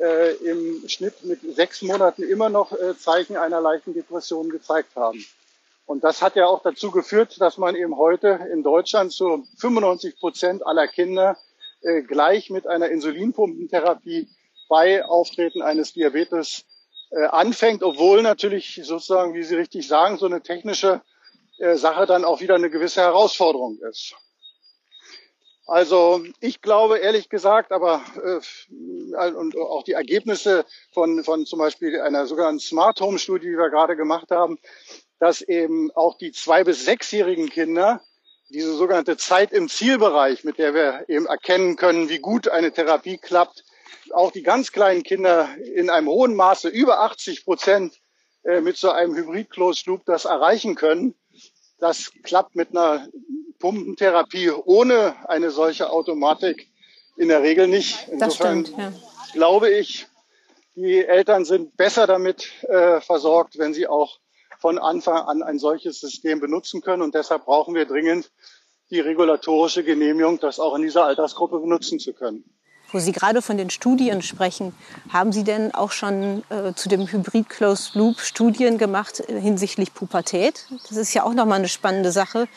äh, 0.00 0.32
im 0.36 0.88
Schnitt 0.88 1.24
mit 1.24 1.40
sechs 1.54 1.82
Monaten 1.82 2.22
immer 2.22 2.48
noch 2.48 2.72
äh, 2.72 2.96
Zeichen 2.96 3.36
einer 3.36 3.60
leichten 3.60 3.94
Depression 3.94 4.48
gezeigt 4.48 4.96
haben. 4.96 5.24
Und 5.86 6.04
das 6.04 6.22
hat 6.22 6.36
ja 6.36 6.46
auch 6.46 6.62
dazu 6.62 6.90
geführt, 6.90 7.40
dass 7.40 7.58
man 7.58 7.74
eben 7.74 7.96
heute 7.96 8.46
in 8.52 8.62
Deutschland 8.62 9.12
zu 9.12 9.46
95 9.58 10.18
Prozent 10.18 10.66
aller 10.66 10.86
Kinder 10.86 11.36
äh, 11.82 12.02
gleich 12.02 12.50
mit 12.50 12.66
einer 12.66 12.88
Insulinpumpentherapie 12.90 14.28
bei 14.68 15.04
Auftreten 15.04 15.62
eines 15.62 15.92
Diabetes 15.92 16.64
äh, 17.10 17.24
anfängt, 17.24 17.82
obwohl 17.82 18.22
natürlich 18.22 18.80
sozusagen, 18.84 19.34
wie 19.34 19.42
Sie 19.42 19.56
richtig 19.56 19.88
sagen, 19.88 20.16
so 20.16 20.26
eine 20.26 20.42
technische 20.42 21.02
äh, 21.58 21.74
Sache 21.76 22.06
dann 22.06 22.24
auch 22.24 22.40
wieder 22.40 22.54
eine 22.54 22.70
gewisse 22.70 23.00
Herausforderung 23.00 23.78
ist. 23.90 24.14
Also 25.70 26.24
ich 26.40 26.62
glaube 26.62 26.98
ehrlich 26.98 27.28
gesagt, 27.28 27.70
aber 27.70 28.02
äh, 28.24 29.30
und 29.30 29.56
auch 29.56 29.84
die 29.84 29.92
Ergebnisse 29.92 30.64
von, 30.92 31.22
von 31.22 31.46
zum 31.46 31.60
Beispiel 31.60 32.00
einer 32.00 32.26
sogenannten 32.26 32.58
Smart 32.58 33.00
Home 33.00 33.20
Studie, 33.20 33.46
die 33.46 33.56
wir 33.56 33.70
gerade 33.70 33.94
gemacht 33.94 34.32
haben, 34.32 34.58
dass 35.20 35.42
eben 35.42 35.92
auch 35.92 36.18
die 36.18 36.32
zwei 36.32 36.64
bis 36.64 36.84
sechsjährigen 36.84 37.48
Kinder 37.48 38.02
diese 38.48 38.74
sogenannte 38.74 39.16
Zeit 39.16 39.52
im 39.52 39.68
Zielbereich, 39.68 40.42
mit 40.42 40.58
der 40.58 40.74
wir 40.74 41.04
eben 41.06 41.26
erkennen 41.26 41.76
können, 41.76 42.08
wie 42.08 42.18
gut 42.18 42.48
eine 42.48 42.72
Therapie 42.72 43.18
klappt, 43.18 43.64
auch 44.12 44.32
die 44.32 44.42
ganz 44.42 44.72
kleinen 44.72 45.04
Kinder 45.04 45.48
in 45.56 45.88
einem 45.88 46.08
hohen 46.08 46.34
Maße 46.34 46.68
über 46.68 46.98
80 46.98 47.44
Prozent 47.44 48.00
äh, 48.42 48.60
mit 48.60 48.76
so 48.76 48.90
einem 48.90 49.14
Hybrid-Closed 49.14 49.86
Loop 49.86 50.04
das 50.04 50.24
erreichen 50.24 50.74
können. 50.74 51.14
Das 51.80 52.12
klappt 52.22 52.54
mit 52.56 52.70
einer 52.70 53.08
Pumpentherapie 53.58 54.50
ohne 54.50 55.14
eine 55.28 55.50
solche 55.50 55.90
Automatik 55.90 56.68
in 57.16 57.28
der 57.28 57.42
Regel 57.42 57.68
nicht. 57.68 58.08
Insofern 58.10 58.64
stimmt, 58.64 58.78
ja. 58.78 58.92
glaube 59.32 59.70
ich, 59.70 60.06
die 60.74 61.04
Eltern 61.04 61.44
sind 61.44 61.76
besser 61.76 62.06
damit 62.06 62.50
äh, 62.64 63.00
versorgt, 63.00 63.58
wenn 63.58 63.74
sie 63.74 63.86
auch 63.86 64.18
von 64.58 64.78
Anfang 64.78 65.16
an 65.16 65.42
ein 65.42 65.58
solches 65.58 66.00
System 66.00 66.40
benutzen 66.40 66.80
können. 66.80 67.02
Und 67.02 67.14
deshalb 67.14 67.44
brauchen 67.46 67.74
wir 67.74 67.86
dringend 67.86 68.30
die 68.90 69.00
regulatorische 69.00 69.84
Genehmigung, 69.84 70.40
das 70.40 70.58
auch 70.58 70.74
in 70.74 70.82
dieser 70.82 71.04
Altersgruppe 71.04 71.58
benutzen 71.60 71.98
zu 71.98 72.12
können. 72.12 72.44
Wo 72.92 72.98
Sie 72.98 73.12
gerade 73.12 73.40
von 73.40 73.56
den 73.56 73.70
Studien 73.70 74.20
sprechen, 74.20 74.74
haben 75.12 75.32
Sie 75.32 75.44
denn 75.44 75.72
auch 75.74 75.92
schon 75.92 76.42
äh, 76.50 76.74
zu 76.74 76.88
dem 76.88 77.06
Hybrid 77.06 77.48
Closed 77.48 77.94
Loop 77.94 78.20
Studien 78.20 78.78
gemacht 78.78 79.22
äh, 79.28 79.40
hinsichtlich 79.40 79.94
Pubertät? 79.94 80.66
Das 80.88 80.96
ist 80.96 81.14
ja 81.14 81.22
auch 81.22 81.32
nochmal 81.32 81.58
eine 81.58 81.68
spannende 81.68 82.10
Sache. 82.10 82.48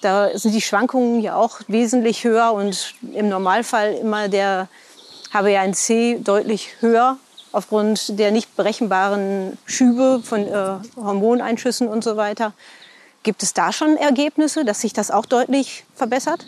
Da 0.00 0.36
sind 0.38 0.54
die 0.54 0.62
Schwankungen 0.62 1.20
ja 1.20 1.36
auch 1.36 1.60
wesentlich 1.66 2.24
höher 2.24 2.52
und 2.52 2.94
im 3.12 3.28
Normalfall 3.28 3.94
immer 3.94 4.28
der 4.28 4.68
HbA1c 5.32 6.22
deutlich 6.22 6.70
höher 6.80 7.18
aufgrund 7.52 8.18
der 8.18 8.30
nicht 8.30 8.56
berechenbaren 8.56 9.58
Schübe 9.66 10.20
von 10.22 10.46
äh, 10.46 10.76
Hormoneinschüssen 10.96 11.88
und 11.88 12.04
so 12.04 12.16
weiter. 12.16 12.52
Gibt 13.22 13.42
es 13.42 13.52
da 13.52 13.72
schon 13.72 13.96
Ergebnisse, 13.96 14.64
dass 14.64 14.80
sich 14.80 14.92
das 14.92 15.10
auch 15.10 15.26
deutlich 15.26 15.84
verbessert? 15.94 16.46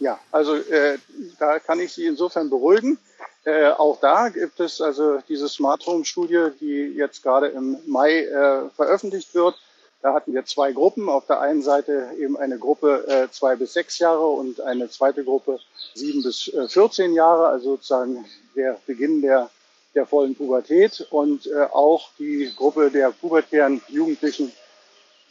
Ja, 0.00 0.18
also 0.32 0.56
äh, 0.56 0.98
da 1.38 1.58
kann 1.58 1.78
ich 1.78 1.92
Sie 1.92 2.06
insofern 2.06 2.48
beruhigen. 2.48 2.98
Äh, 3.44 3.68
auch 3.68 4.00
da 4.00 4.30
gibt 4.30 4.58
es 4.58 4.80
also 4.80 5.18
diese 5.28 5.48
Smart 5.48 5.86
Home 5.86 6.06
Studie, 6.06 6.48
die 6.58 6.94
jetzt 6.96 7.22
gerade 7.22 7.48
im 7.48 7.76
Mai 7.86 8.24
äh, 8.24 8.70
veröffentlicht 8.70 9.34
wird. 9.34 9.56
Da 10.00 10.14
hatten 10.14 10.32
wir 10.32 10.46
zwei 10.46 10.72
Gruppen. 10.72 11.10
Auf 11.10 11.26
der 11.26 11.40
einen 11.40 11.60
Seite 11.60 12.12
eben 12.18 12.38
eine 12.38 12.58
Gruppe 12.58 13.06
äh, 13.08 13.30
zwei 13.30 13.56
bis 13.56 13.74
sechs 13.74 13.98
Jahre 13.98 14.26
und 14.26 14.62
eine 14.62 14.88
zweite 14.88 15.22
Gruppe 15.22 15.60
sieben 15.94 16.22
bis 16.22 16.48
äh, 16.48 16.66
14 16.66 17.12
Jahre, 17.12 17.48
also 17.48 17.72
sozusagen 17.72 18.24
der 18.56 18.78
Beginn 18.86 19.20
der, 19.20 19.50
der 19.94 20.06
vollen 20.06 20.34
Pubertät 20.34 21.06
und 21.10 21.46
äh, 21.46 21.64
auch 21.72 22.08
die 22.18 22.50
Gruppe 22.56 22.90
der 22.90 23.10
pubertären 23.10 23.82
Jugendlichen. 23.88 24.50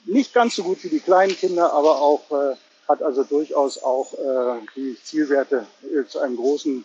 Nicht 0.05 0.31
ganz 0.31 0.55
so 0.55 0.63
gut 0.63 0.83
wie 0.83 0.89
die 0.89 0.99
kleinen 0.99 1.35
Kinder, 1.35 1.73
aber 1.73 1.99
auch 2.01 2.29
äh, 2.31 2.55
hat 2.89 3.03
also 3.03 3.23
durchaus 3.23 3.81
auch 3.81 4.13
äh, 4.13 4.61
die 4.75 4.97
Zielwerte 5.01 5.67
äh, 5.83 6.05
zu 6.05 6.19
einem 6.19 6.35
großen 6.35 6.83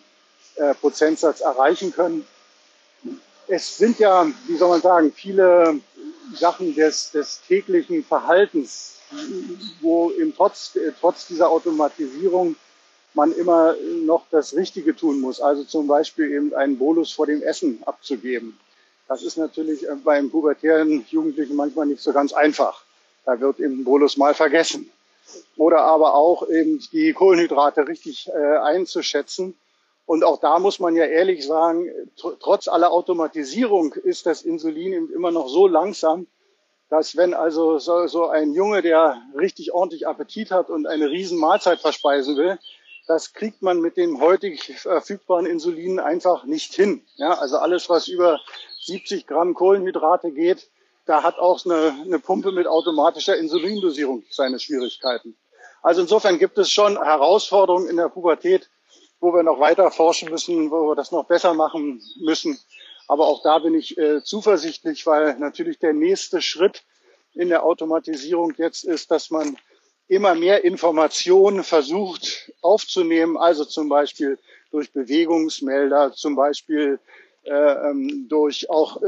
äh, 0.56 0.74
Prozentsatz 0.74 1.40
erreichen 1.40 1.92
können. 1.92 2.26
Es 3.48 3.78
sind 3.78 3.98
ja, 3.98 4.26
wie 4.46 4.56
soll 4.56 4.68
man 4.68 4.82
sagen, 4.82 5.12
viele 5.12 5.80
Sachen 6.34 6.74
des, 6.74 7.10
des 7.10 7.40
täglichen 7.48 8.04
Verhaltens, 8.04 8.98
wo 9.80 10.10
eben 10.12 10.34
trotz, 10.34 10.72
trotz 11.00 11.26
dieser 11.26 11.50
Automatisierung 11.50 12.56
man 13.14 13.32
immer 13.32 13.74
noch 14.04 14.24
das 14.30 14.54
Richtige 14.54 14.94
tun 14.94 15.20
muss. 15.20 15.40
Also 15.40 15.64
zum 15.64 15.86
Beispiel 15.86 16.30
eben 16.32 16.54
einen 16.54 16.78
Bolus 16.78 17.12
vor 17.12 17.26
dem 17.26 17.42
Essen 17.42 17.82
abzugeben. 17.86 18.58
Das 19.08 19.22
ist 19.22 19.36
natürlich 19.36 19.86
äh, 19.88 19.94
beim 20.02 20.30
pubertären 20.30 21.04
Jugendlichen 21.10 21.56
manchmal 21.56 21.86
nicht 21.86 22.02
so 22.02 22.12
ganz 22.12 22.32
einfach. 22.32 22.84
Da 23.24 23.40
wird 23.40 23.58
eben 23.60 23.80
ein 23.80 23.84
Bolus 23.84 24.16
mal 24.16 24.34
vergessen. 24.34 24.90
Oder 25.56 25.82
aber 25.82 26.14
auch 26.14 26.48
eben 26.48 26.82
die 26.92 27.12
Kohlenhydrate 27.12 27.86
richtig 27.88 28.28
äh, 28.28 28.56
einzuschätzen. 28.58 29.54
Und 30.06 30.24
auch 30.24 30.38
da 30.38 30.58
muss 30.58 30.80
man 30.80 30.96
ja 30.96 31.04
ehrlich 31.04 31.46
sagen, 31.46 31.88
tr 32.16 32.38
trotz 32.38 32.68
aller 32.68 32.92
Automatisierung 32.92 33.94
ist 33.94 34.26
das 34.26 34.42
Insulin 34.42 34.92
eben 34.92 35.12
immer 35.12 35.30
noch 35.30 35.48
so 35.48 35.66
langsam, 35.66 36.26
dass 36.90 37.16
wenn 37.16 37.32
also 37.34 37.78
so, 37.78 38.06
so 38.06 38.28
ein 38.28 38.52
Junge, 38.52 38.82
der 38.82 39.22
richtig 39.36 39.72
ordentlich 39.72 40.06
Appetit 40.06 40.50
hat 40.50 40.68
und 40.68 40.86
eine 40.86 41.08
riesen 41.08 41.38
Mahlzeit 41.38 41.80
verspeisen 41.80 42.36
will, 42.36 42.58
das 43.06 43.32
kriegt 43.32 43.62
man 43.62 43.80
mit 43.80 43.96
dem 43.96 44.20
heutig 44.20 44.78
verfügbaren 44.78 45.46
Insulin 45.46 46.00
einfach 46.00 46.44
nicht 46.44 46.74
hin. 46.74 47.02
Ja, 47.16 47.34
also 47.34 47.58
alles, 47.58 47.88
was 47.88 48.08
über 48.08 48.40
70 48.80 49.26
Gramm 49.26 49.54
Kohlenhydrate 49.54 50.30
geht, 50.32 50.68
da 51.06 51.22
hat 51.22 51.38
auch 51.38 51.64
eine, 51.64 51.94
eine 52.04 52.18
Pumpe 52.18 52.52
mit 52.52 52.66
automatischer 52.66 53.36
Insulindosierung 53.36 54.24
seine 54.30 54.58
Schwierigkeiten. 54.58 55.36
Also 55.82 56.00
insofern 56.00 56.38
gibt 56.38 56.56
es 56.58 56.70
schon 56.70 57.02
Herausforderungen 57.02 57.88
in 57.88 57.96
der 57.96 58.08
Pubertät, 58.08 58.70
wo 59.20 59.34
wir 59.34 59.42
noch 59.42 59.60
weiter 59.60 59.90
forschen 59.90 60.30
müssen, 60.30 60.70
wo 60.70 60.88
wir 60.88 60.94
das 60.94 61.12
noch 61.12 61.24
besser 61.24 61.54
machen 61.54 62.02
müssen. 62.20 62.58
Aber 63.06 63.26
auch 63.26 63.42
da 63.42 63.58
bin 63.58 63.74
ich 63.74 63.98
äh, 63.98 64.22
zuversichtlich, 64.22 65.06
weil 65.06 65.38
natürlich 65.38 65.78
der 65.78 65.92
nächste 65.92 66.40
Schritt 66.40 66.84
in 67.34 67.48
der 67.48 67.64
Automatisierung 67.64 68.54
jetzt 68.56 68.84
ist, 68.84 69.10
dass 69.10 69.30
man 69.30 69.58
immer 70.08 70.34
mehr 70.34 70.64
Informationen 70.64 71.64
versucht 71.64 72.52
aufzunehmen, 72.62 73.36
also 73.36 73.64
zum 73.64 73.88
Beispiel 73.88 74.38
durch 74.70 74.92
Bewegungsmelder, 74.92 76.12
zum 76.12 76.36
Beispiel 76.36 76.98
durch 78.28 78.70
auch 78.70 79.02
äh, 79.02 79.06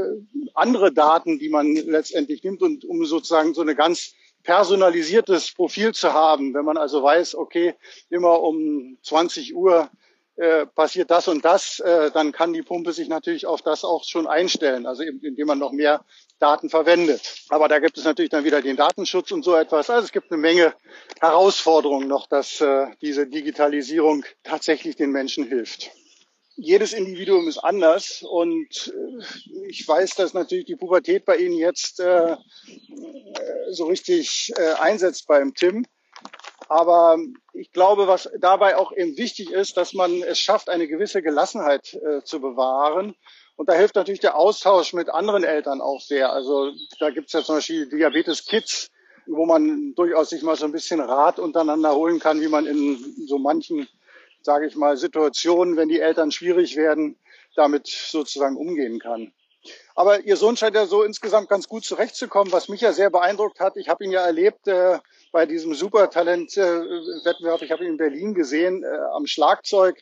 andere 0.53 0.91
Daten, 0.91 1.39
die 1.39 1.49
man 1.49 1.75
letztendlich 1.75 2.43
nimmt 2.43 2.61
und 2.61 2.85
um 2.85 3.05
sozusagen 3.05 3.53
so 3.53 3.61
eine 3.61 3.75
ganz 3.75 4.13
personalisiertes 4.43 5.53
Profil 5.53 5.93
zu 5.93 6.13
haben. 6.13 6.53
Wenn 6.53 6.65
man 6.65 6.77
also 6.77 7.03
weiß, 7.03 7.35
okay, 7.35 7.75
immer 8.09 8.41
um 8.41 8.97
20 9.03 9.55
Uhr 9.55 9.89
äh, 10.37 10.67
passiert 10.67 11.09
das 11.09 11.27
und 11.27 11.43
das, 11.43 11.79
äh, 11.79 12.11
dann 12.11 12.31
kann 12.31 12.53
die 12.53 12.61
Pumpe 12.61 12.93
sich 12.93 13.09
natürlich 13.09 13.47
auf 13.47 13.63
das 13.63 13.83
auch 13.83 14.03
schon 14.03 14.27
einstellen, 14.27 14.85
also 14.85 15.01
indem 15.01 15.47
man 15.47 15.57
noch 15.57 15.71
mehr 15.71 16.05
Daten 16.39 16.69
verwendet. 16.69 17.43
Aber 17.49 17.67
da 17.67 17.79
gibt 17.79 17.97
es 17.97 18.05
natürlich 18.05 18.29
dann 18.29 18.43
wieder 18.43 18.61
den 18.61 18.75
Datenschutz 18.75 19.31
und 19.31 19.43
so 19.43 19.55
etwas. 19.55 19.89
Also 19.89 20.05
es 20.05 20.11
gibt 20.11 20.31
eine 20.31 20.39
Menge 20.39 20.75
Herausforderungen 21.19 22.07
noch, 22.07 22.27
dass 22.27 22.61
äh, 22.61 22.85
diese 23.01 23.25
Digitalisierung 23.25 24.25
tatsächlich 24.43 24.95
den 24.95 25.11
Menschen 25.11 25.43
hilft 25.43 25.91
jedes 26.57 26.93
Individuum 26.93 27.47
ist 27.47 27.59
anders 27.59 28.23
und 28.27 28.93
äh, 28.93 29.67
ich 29.69 29.87
weiß, 29.87 30.15
dass 30.15 30.33
natürlich 30.33 30.65
die 30.65 30.75
Pubertät 30.75 31.23
bei 31.23 31.37
Ihnen 31.37 31.55
jetzt 31.55 31.99
äh, 31.99 32.33
äh, 32.33 32.37
so 33.69 33.85
richtig 33.85 34.51
äh, 34.57 34.73
einsetzt 34.73 35.27
beim 35.27 35.53
Tim. 35.53 35.85
Aber 36.67 37.17
ich 37.53 37.71
glaube, 37.71 38.07
was 38.07 38.29
dabei 38.39 38.75
auch 38.75 38.91
eben 38.91 39.17
wichtig 39.17 39.51
ist, 39.51 39.77
dass 39.77 39.93
man 39.93 40.21
es 40.23 40.39
schafft, 40.39 40.67
eine 40.67 40.87
gewisse 40.87 41.21
Gelassenheit 41.21 41.93
äh, 41.93 42.23
zu 42.23 42.41
bewahren. 42.41 43.15
Und 43.55 43.69
da 43.69 43.73
hilft 43.73 43.95
natürlich 43.95 44.19
der 44.19 44.35
Austausch 44.35 44.93
mit 44.93 45.09
anderen 45.09 45.43
Eltern 45.43 45.79
auch 45.79 46.01
sehr. 46.01 46.33
Also 46.33 46.73
da 46.99 47.11
gibt 47.11 47.27
es 47.27 47.33
ja 47.33 47.43
zum 47.43 47.55
Beispiel 47.55 47.87
Diabetes 47.87 48.45
Kids, 48.45 48.89
wo 49.27 49.45
man 49.45 49.93
durchaus 49.95 50.29
sich 50.29 50.41
mal 50.41 50.55
so 50.55 50.65
ein 50.65 50.71
bisschen 50.71 50.99
Rat 50.99 51.39
untereinander 51.39 51.95
holen 51.95 52.19
kann, 52.19 52.41
wie 52.41 52.47
man 52.47 52.65
in 52.65 52.97
so 53.27 53.37
manchen 53.37 53.87
sage 54.47 54.65
ich 54.65 54.77
mal, 54.77 54.95
Situationen, 54.95 55.75
wenn 55.75 55.89
die 55.89 55.99
Eltern 55.99 56.31
schwierig 56.31 56.77
werden, 56.77 57.19
damit 57.57 57.85
sozusagen 57.87 58.55
umgehen 58.55 58.97
kann. 58.97 59.33
Aber 59.93 60.21
Ihr 60.21 60.37
Sohn 60.37 60.55
scheint 60.55 60.75
ja 60.75 60.85
so 60.85 61.03
insgesamt 61.03 61.49
ganz 61.49 61.67
gut 61.67 61.83
zurechtzukommen, 61.83 62.53
was 62.53 62.69
mich 62.69 62.79
ja 62.79 62.93
sehr 62.93 63.09
beeindruckt 63.09 63.59
hat. 63.59 63.75
Ich 63.75 63.89
habe 63.89 64.05
ihn 64.05 64.11
ja 64.11 64.25
erlebt 64.25 64.65
äh, 64.69 64.99
bei 65.33 65.45
diesem 65.45 65.73
Supertalent-Wettbewerb. 65.73 67.61
Ich 67.61 67.71
habe 67.71 67.83
ihn 67.83 67.91
in 67.91 67.97
Berlin 67.97 68.33
gesehen 68.33 68.85
äh, 68.85 68.87
am 69.13 69.27
Schlagzeug. 69.27 69.99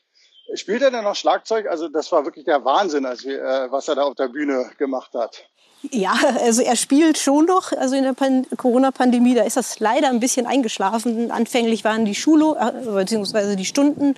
Spielt 0.53 0.84
er 0.84 0.91
denn 0.91 1.05
noch 1.05 1.15
Schlagzeug? 1.15 1.65
Also 1.67 1.88
das 1.88 2.12
war 2.12 2.23
wirklich 2.25 2.45
der 2.45 2.63
Wahnsinn, 2.63 3.08
als 3.08 3.25
wir, 3.25 3.41
äh, 3.41 3.71
was 3.71 3.88
er 3.88 3.95
da 3.95 4.03
auf 4.03 4.13
der 4.13 4.27
Bühne 4.27 4.69
gemacht 4.77 5.15
hat. 5.15 5.49
Ja, 5.91 6.13
also 6.43 6.62
er 6.62 6.76
spielt 6.76 7.17
schon 7.17 7.45
noch. 7.45 7.71
Also 7.71 7.95
in 7.95 8.04
der 8.04 8.15
Corona-Pandemie, 8.58 9.36
da 9.36 9.43
ist 9.43 9.58
das 9.58 9.80
leider 9.80 10.10
ein 10.10 10.19
bisschen 10.19 10.45
eingeschlafen. 10.45 11.32
Anfänglich 11.32 11.84
waren 11.84 12.06
die 12.06 12.15
Schule, 12.15 12.56
äh, 12.60 12.89
beziehungsweise 12.91 13.56
die 13.56 13.65
Stunden 13.65 14.15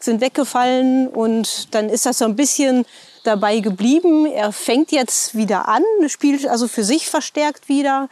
sind 0.00 0.20
weggefallen 0.20 1.08
und 1.08 1.74
dann 1.74 1.88
ist 1.88 2.06
das 2.06 2.18
so 2.18 2.24
ein 2.24 2.36
bisschen 2.36 2.84
dabei 3.24 3.60
geblieben. 3.60 4.26
Er 4.26 4.52
fängt 4.52 4.90
jetzt 4.90 5.36
wieder 5.36 5.68
an, 5.68 5.82
spielt 6.08 6.46
also 6.46 6.66
für 6.66 6.84
sich 6.84 7.08
verstärkt 7.08 7.68
wieder. 7.68 8.08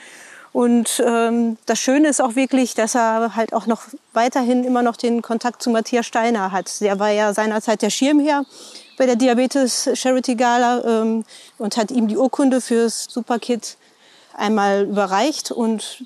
Und 0.53 1.03
ähm, 1.07 1.59
das 1.67 1.79
Schöne 1.79 2.09
ist 2.09 2.21
auch 2.21 2.35
wirklich, 2.35 2.75
dass 2.75 2.97
er 2.97 3.37
halt 3.37 3.53
auch 3.53 3.67
noch 3.67 3.83
weiterhin 4.13 4.65
immer 4.65 4.83
noch 4.83 4.97
den 4.97 5.23
Kontakt 5.23 5.63
zu 5.63 5.71
Matthias 5.71 6.07
Steiner 6.07 6.51
hat. 6.51 6.81
Der 6.81 6.99
war 6.99 7.11
ja 7.11 7.33
seinerzeit 7.33 7.83
der 7.83 7.91
Schirmherr 7.91 8.45
bei 9.01 9.07
der 9.07 9.17
Diabetes 9.17 9.89
Charity 9.95 10.35
Gala 10.35 10.85
ähm, 10.85 11.25
und 11.57 11.79
hat 11.79 11.91
ihm 11.91 12.07
die 12.07 12.19
Urkunde 12.19 12.61
fürs 12.61 13.07
Superkit 13.09 13.79
einmal 14.37 14.83
überreicht 14.83 15.51
und 15.51 16.05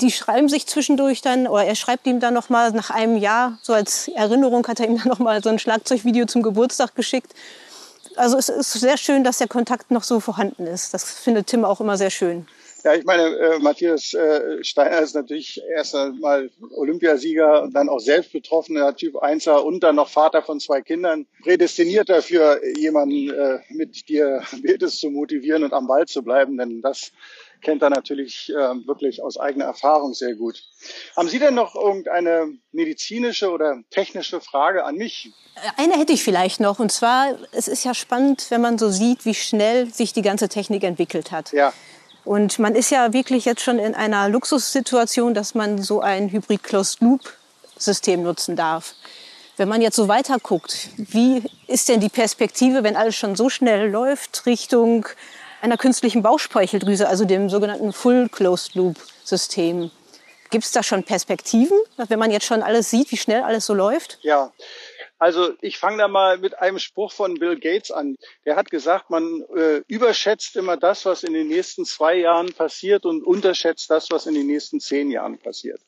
die 0.00 0.10
schreiben 0.10 0.48
sich 0.48 0.66
zwischendurch 0.66 1.20
dann, 1.20 1.46
oder 1.46 1.66
er 1.66 1.74
schreibt 1.74 2.06
ihm 2.06 2.18
dann 2.18 2.32
noch 2.32 2.48
mal 2.48 2.72
nach 2.72 2.88
einem 2.88 3.18
Jahr, 3.18 3.58
so 3.60 3.74
als 3.74 4.08
Erinnerung 4.08 4.66
hat 4.66 4.80
er 4.80 4.88
ihm 4.88 4.96
dann 4.96 5.08
noch 5.08 5.18
mal 5.18 5.42
so 5.42 5.50
ein 5.50 5.58
Schlagzeugvideo 5.58 6.24
zum 6.24 6.40
Geburtstag 6.40 6.94
geschickt. 6.94 7.34
Also 8.16 8.38
es 8.38 8.48
ist 8.48 8.72
sehr 8.72 8.96
schön, 8.96 9.22
dass 9.22 9.36
der 9.36 9.48
Kontakt 9.48 9.90
noch 9.90 10.02
so 10.02 10.18
vorhanden 10.18 10.66
ist. 10.66 10.94
Das 10.94 11.04
findet 11.04 11.48
Tim 11.48 11.66
auch 11.66 11.82
immer 11.82 11.98
sehr 11.98 12.08
schön. 12.08 12.48
Ja, 12.84 12.94
ich 12.94 13.04
meine, 13.04 13.36
äh, 13.36 13.58
Matthias 13.58 14.14
äh, 14.14 14.62
Steiner 14.64 15.00
ist 15.00 15.14
natürlich 15.14 15.60
erst 15.74 15.94
einmal 15.94 16.50
Olympiasieger 16.74 17.62
und 17.62 17.74
dann 17.74 17.88
auch 17.88 18.00
selbst 18.00 18.32
betroffener 18.32 18.94
Typ 18.96 19.16
1er 19.16 19.58
und 19.58 19.80
dann 19.82 19.96
noch 19.96 20.08
Vater 20.08 20.42
von 20.42 20.60
zwei 20.60 20.80
Kindern. 20.80 21.26
Prädestiniert 21.42 22.08
dafür, 22.08 22.60
jemanden 22.78 23.30
äh, 23.30 23.58
mit 23.70 24.08
Diabetes 24.08 24.98
zu 25.00 25.10
motivieren 25.10 25.64
und 25.64 25.72
am 25.72 25.86
Ball 25.86 26.06
zu 26.06 26.22
bleiben, 26.22 26.56
denn 26.56 26.80
das 26.80 27.12
kennt 27.62 27.82
er 27.82 27.90
natürlich 27.90 28.50
äh, 28.50 28.86
wirklich 28.86 29.22
aus 29.22 29.38
eigener 29.38 29.66
Erfahrung 29.66 30.14
sehr 30.14 30.34
gut. 30.34 30.62
Haben 31.16 31.28
Sie 31.28 31.38
denn 31.38 31.54
noch 31.54 31.74
irgendeine 31.74 32.52
medizinische 32.72 33.50
oder 33.50 33.82
technische 33.90 34.40
Frage 34.40 34.84
an 34.84 34.96
mich? 34.96 35.30
Eine 35.76 35.98
hätte 35.98 36.12
ich 36.12 36.22
vielleicht 36.22 36.60
noch. 36.60 36.78
Und 36.78 36.90
zwar, 36.90 37.38
es 37.52 37.68
ist 37.68 37.84
ja 37.84 37.94
spannend, 37.94 38.46
wenn 38.50 38.60
man 38.60 38.78
so 38.78 38.88
sieht, 38.88 39.24
wie 39.24 39.34
schnell 39.34 39.92
sich 39.92 40.12
die 40.12 40.22
ganze 40.22 40.48
Technik 40.48 40.84
entwickelt 40.84 41.30
hat. 41.32 41.52
Ja. 41.52 41.72
Und 42.24 42.58
man 42.58 42.74
ist 42.74 42.90
ja 42.90 43.12
wirklich 43.12 43.44
jetzt 43.44 43.62
schon 43.62 43.78
in 43.78 43.94
einer 43.94 44.28
Luxussituation, 44.28 45.34
dass 45.34 45.54
man 45.54 45.82
so 45.82 46.00
ein 46.00 46.30
Hybrid-Closed-Loop-System 46.30 48.22
nutzen 48.22 48.56
darf. 48.56 48.94
Wenn 49.56 49.68
man 49.68 49.82
jetzt 49.82 49.96
so 49.96 50.08
weiter 50.08 50.38
guckt, 50.38 50.88
wie 50.96 51.42
ist 51.66 51.88
denn 51.88 52.00
die 52.00 52.08
Perspektive, 52.08 52.82
wenn 52.82 52.96
alles 52.96 53.16
schon 53.16 53.36
so 53.36 53.48
schnell 53.48 53.90
läuft, 53.90 54.46
Richtung 54.46 55.06
einer 55.60 55.76
künstlichen 55.76 56.22
Bauchspeicheldrüse, 56.22 57.08
also 57.08 57.24
dem 57.24 57.50
sogenannten 57.50 57.92
Full-Closed-Loop-System? 57.92 59.90
Gibt 60.50 60.64
es 60.64 60.72
da 60.72 60.82
schon 60.82 61.04
Perspektiven, 61.04 61.78
wenn 61.96 62.18
man 62.18 62.30
jetzt 62.30 62.46
schon 62.46 62.62
alles 62.62 62.90
sieht, 62.90 63.12
wie 63.12 63.16
schnell 63.16 63.42
alles 63.42 63.66
so 63.66 63.74
läuft? 63.74 64.18
Ja, 64.22 64.50
also 65.20 65.52
ich 65.60 65.76
fange 65.76 65.98
da 65.98 66.08
mal 66.08 66.38
mit 66.38 66.58
einem 66.58 66.78
Spruch 66.78 67.12
von 67.12 67.34
Bill 67.34 67.60
Gates 67.60 67.90
an. 67.90 68.16
Der 68.46 68.56
hat 68.56 68.70
gesagt, 68.70 69.10
man 69.10 69.44
äh, 69.54 69.82
überschätzt 69.86 70.56
immer 70.56 70.78
das, 70.78 71.04
was 71.04 71.24
in 71.24 71.34
den 71.34 71.48
nächsten 71.48 71.84
zwei 71.84 72.16
Jahren 72.16 72.54
passiert 72.54 73.04
und 73.04 73.22
unterschätzt 73.22 73.90
das, 73.90 74.10
was 74.10 74.24
in 74.24 74.32
den 74.32 74.46
nächsten 74.46 74.80
zehn 74.80 75.10
Jahren 75.10 75.38
passiert. 75.38 75.82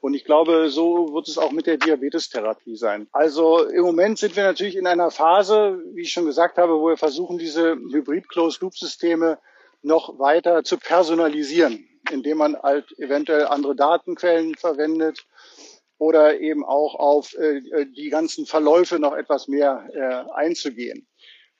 Und 0.00 0.14
ich 0.14 0.24
glaube, 0.24 0.70
so 0.70 1.14
wird 1.14 1.28
es 1.28 1.38
auch 1.38 1.52
mit 1.52 1.68
der 1.68 1.76
Diabetestherapie 1.76 2.74
sein. 2.74 3.06
Also 3.12 3.64
im 3.64 3.82
Moment 3.82 4.18
sind 4.18 4.34
wir 4.34 4.42
natürlich 4.42 4.74
in 4.74 4.88
einer 4.88 5.12
Phase, 5.12 5.80
wie 5.92 6.02
ich 6.02 6.12
schon 6.12 6.26
gesagt 6.26 6.58
habe, 6.58 6.72
wo 6.80 6.88
wir 6.88 6.96
versuchen, 6.96 7.38
diese 7.38 7.76
Hybrid-Closed-Loop-Systeme 7.76 9.38
noch 9.82 10.18
weiter 10.18 10.64
zu 10.64 10.78
personalisieren, 10.78 11.88
indem 12.10 12.38
man 12.38 12.56
halt 12.60 12.86
eventuell 12.98 13.46
andere 13.46 13.76
Datenquellen 13.76 14.56
verwendet 14.56 15.24
oder 16.04 16.38
eben 16.38 16.66
auch 16.66 16.94
auf 16.96 17.34
äh, 17.34 17.56
äh, 17.56 17.86
die 17.86 18.10
ganzen 18.10 18.44
Verläufe 18.44 18.98
noch 18.98 19.14
etwas 19.14 19.48
mehr 19.48 19.88
äh, 19.94 20.30
einzugehen. 20.34 21.06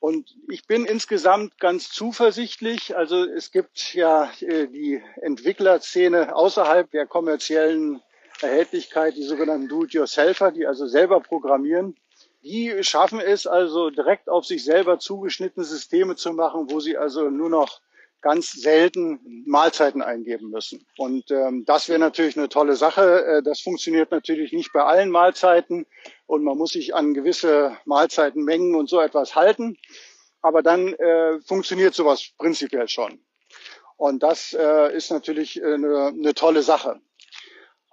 Und 0.01 0.37
ich 0.51 0.67
bin 0.67 0.85
insgesamt 0.85 1.59
ganz 1.59 1.89
zuversichtlich. 1.89 2.95
Also 2.95 3.25
es 3.25 3.53
gibt 3.53 3.95
ja 3.95 4.31
äh, 4.41 4.67
die 4.67 5.03
Entwicklerszene 5.23 6.37
außerhalb 6.37 6.91
der 6.91 7.07
kommerziellen 7.07 8.03
Erhältlichkeit, 8.43 9.17
die 9.17 9.23
sogenannten 9.23 9.69
Do-it-yourselfer, 9.69 10.53
die 10.53 10.67
also 10.67 10.87
selber 10.87 11.21
programmieren. 11.21 11.97
Die 12.43 12.85
schaffen 12.85 13.21
es 13.21 13.47
also 13.47 13.89
direkt 13.89 14.29
auf 14.29 14.45
sich 14.45 14.63
selber 14.63 14.99
zugeschnittene 14.99 15.65
Systeme 15.65 16.17
zu 16.17 16.35
machen, 16.35 16.71
wo 16.71 16.81
sie 16.81 16.99
also 16.99 17.31
nur 17.31 17.49
noch 17.49 17.81
ganz 18.25 18.53
selten 18.53 19.21
Mahlzeiten 19.47 20.01
eingeben 20.01 20.49
müssen. 20.49 20.87
Und 20.97 21.31
ähm, 21.31 21.65
das 21.67 21.91
wäre 21.91 21.99
natürlich 21.99 22.39
eine 22.39 22.49
tolle 22.49 22.75
Sache. 22.75 23.23
Äh, 23.23 23.43
das 23.43 23.61
funktioniert 23.61 24.11
natürlich 24.11 24.53
nicht 24.53 24.73
bei 24.73 24.83
allen 24.83 25.11
Mahlzeiten 25.11 25.85
und 26.27 26.43
man 26.43 26.57
muss 26.57 26.71
sich 26.71 26.95
an 26.95 27.13
gewisse 27.13 27.77
Mahlzeitenmengen 27.85 28.75
und 28.77 28.89
so 28.89 28.99
etwas 28.99 29.37
halten. 29.37 29.77
Aber 30.41 30.63
dann 30.63 30.95
äh, 30.95 31.39
funktioniert 31.43 31.95
sowas 31.95 32.31
prinzipiell 32.39 32.89
schon. 32.89 33.21
Und 33.99 34.23
das 34.23 34.57
äh, 34.59 34.97
ist 34.97 35.11
natürlich 35.11 35.63
eine, 35.63 36.07
eine 36.07 36.33
tolle 36.33 36.63
Sache. 36.63 37.03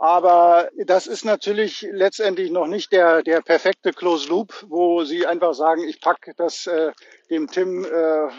Aber 0.02 0.72
das 0.78 1.06
ist 1.06 1.26
natürlich 1.26 1.88
letztendlich 1.92 2.50
noch 2.50 2.66
nicht 2.66 2.92
der, 2.92 3.22
der 3.22 3.42
perfekte 3.42 3.94
Close 3.94 4.28
Loop, 4.30 4.66
wo 4.68 5.04
Sie 5.04 5.28
einfach 5.28 5.54
sagen, 5.54 5.88
ich 5.88 6.02
packe 6.02 6.34
das 6.36 6.66
äh, 6.66 6.92
dem 7.30 7.46
Tim 7.46 7.86
äh, 7.86 7.88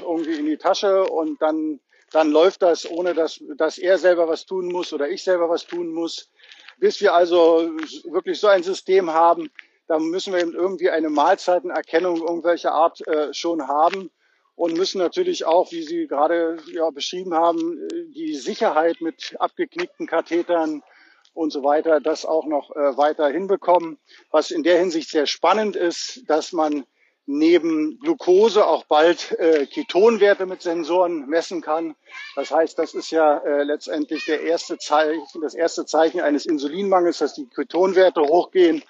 irgendwie 0.01 0.41
in 0.41 0.47
die 0.47 0.57
Tasche 0.57 1.05
und 1.05 1.41
dann, 1.41 1.79
dann 2.11 2.33
läuft 2.33 2.63
das, 2.63 2.91
ohne 2.91 3.15
dass, 3.15 3.41
dass 3.57 3.79
er 3.79 3.99
selber 3.99 4.27
was 4.27 4.45
tun 4.45 4.73
muss 4.73 4.93
oder 4.93 5.09
ich 5.09 5.23
selber 5.23 5.49
was 5.49 5.65
tun 5.65 5.93
muss. 5.95 6.33
Bis 6.79 7.01
wir 7.01 7.15
also 7.15 7.71
wirklich 8.11 8.41
so 8.41 8.49
ein 8.49 8.65
System 8.65 9.13
haben, 9.13 9.49
da 9.87 10.01
müssen 10.01 10.33
wir 10.33 10.41
eben 10.41 10.55
irgendwie 10.55 10.91
eine 10.91 11.11
Mahlzeitenerkennung 11.11 12.17
irgendwelcher 12.17 12.73
Art 12.73 13.07
äh, 13.07 13.33
schon 13.33 13.69
haben 13.69 14.11
und 14.57 14.77
müssen 14.77 14.99
natürlich 14.99 15.45
auch, 15.45 15.71
wie 15.71 15.85
Sie 15.85 16.09
gerade 16.09 16.57
ja, 16.73 16.91
beschrieben 16.91 17.35
haben, 17.35 17.87
die 18.17 18.35
Sicherheit 18.35 19.01
mit 19.01 19.37
abgeknickten 19.39 20.09
Kathetern 20.09 20.83
und 21.35 21.51
so 21.51 21.63
weiter, 21.63 22.01
das 22.01 22.25
auch 22.25 22.47
noch 22.47 22.71
äh, 22.75 22.97
weiter 22.97 23.29
hinbekommen. 23.29 23.99
Was 24.31 24.51
in 24.51 24.63
der 24.63 24.79
Hinsicht 24.79 25.11
sehr 25.11 25.27
spannend 25.27 25.77
ist, 25.77 26.23
dass 26.29 26.53
man 26.53 26.85
neben 27.27 27.99
Glucose 28.01 28.67
auch 28.67 28.85
bald 28.85 29.33
äh, 29.39 29.67
Ketonwerte 29.67 30.47
mit 30.47 30.63
Sensoren 30.63 31.27
messen 31.27 31.61
kann. 31.61 31.95
Das 32.35 32.51
heißt, 32.51 32.79
das 32.79 32.95
ist 32.95 33.11
ja 33.11 33.39
äh, 33.39 33.63
letztendlich 33.63 34.25
der 34.27 34.43
erste 34.43 34.77
Zeichen, 34.79 35.41
das 35.41 35.55
erste 35.55 35.87
Zeichen 35.87 36.21
eines 36.21 36.47
Insulinmangels, 36.47 37.19
dass 37.19 37.35
die 37.35 37.49
Ketonwerte 37.49 38.23
hochgehen. 38.23 38.83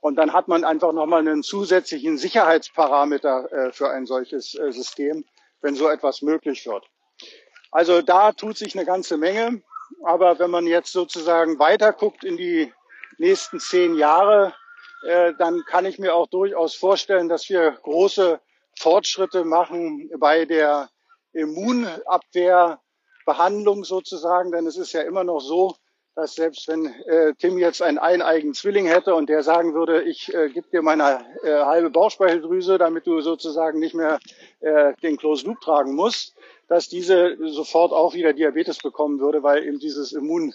Und 0.00 0.16
dann 0.16 0.32
hat 0.32 0.48
man 0.48 0.64
einfach 0.64 0.92
nochmal 0.92 1.20
einen 1.20 1.42
zusätzlichen 1.42 2.18
Sicherheitsparameter 2.18 3.52
äh, 3.52 3.72
für 3.72 3.90
ein 3.90 4.04
solches 4.04 4.54
äh, 4.54 4.72
System, 4.72 5.24
wenn 5.60 5.74
so 5.74 5.88
etwas 5.88 6.22
möglich 6.22 6.66
wird. 6.66 6.84
Also 7.70 8.02
da 8.02 8.32
tut 8.32 8.58
sich 8.58 8.76
eine 8.76 8.84
ganze 8.84 9.16
Menge. 9.16 9.62
Aber 10.04 10.38
wenn 10.38 10.50
man 10.50 10.66
jetzt 10.66 10.92
sozusagen 10.92 11.58
weiter 11.58 11.92
guckt 11.92 12.24
in 12.24 12.36
die 12.36 12.72
nächsten 13.18 13.60
zehn 13.60 13.94
Jahre, 13.94 14.54
äh, 15.02 15.32
dann 15.38 15.62
kann 15.66 15.84
ich 15.84 15.98
mir 15.98 16.14
auch 16.14 16.28
durchaus 16.28 16.74
vorstellen, 16.74 17.28
dass 17.28 17.48
wir 17.48 17.72
große 17.82 18.40
Fortschritte 18.78 19.44
machen 19.44 20.10
bei 20.18 20.44
der 20.44 20.90
Immunabwehrbehandlung 21.32 23.84
sozusagen. 23.84 24.52
Denn 24.52 24.66
es 24.66 24.76
ist 24.76 24.92
ja 24.92 25.02
immer 25.02 25.24
noch 25.24 25.40
so, 25.40 25.76
dass 26.14 26.34
selbst 26.34 26.68
wenn 26.68 26.86
äh, 26.86 27.34
Tim 27.38 27.58
jetzt 27.58 27.80
einen 27.80 27.98
eineigen 27.98 28.54
Zwilling 28.54 28.86
hätte 28.86 29.14
und 29.14 29.28
der 29.28 29.42
sagen 29.42 29.74
würde, 29.74 30.02
ich 30.02 30.32
äh, 30.34 30.50
gebe 30.50 30.68
dir 30.68 30.82
meine 30.82 31.24
äh, 31.42 31.64
halbe 31.64 31.90
Bauchspeicheldrüse, 31.90 32.76
damit 32.78 33.06
du 33.06 33.20
sozusagen 33.20 33.78
nicht 33.78 33.94
mehr 33.94 34.20
äh, 34.60 34.92
den 35.02 35.16
Closed 35.16 35.46
Loop 35.46 35.60
tragen 35.60 35.94
musst, 35.94 36.34
dass 36.68 36.88
diese 36.88 37.36
sofort 37.40 37.92
auch 37.92 38.14
wieder 38.14 38.32
Diabetes 38.34 38.78
bekommen 38.78 39.20
würde, 39.20 39.42
weil 39.42 39.64
eben 39.64 39.78
dieses 39.78 40.12
Immun, 40.12 40.52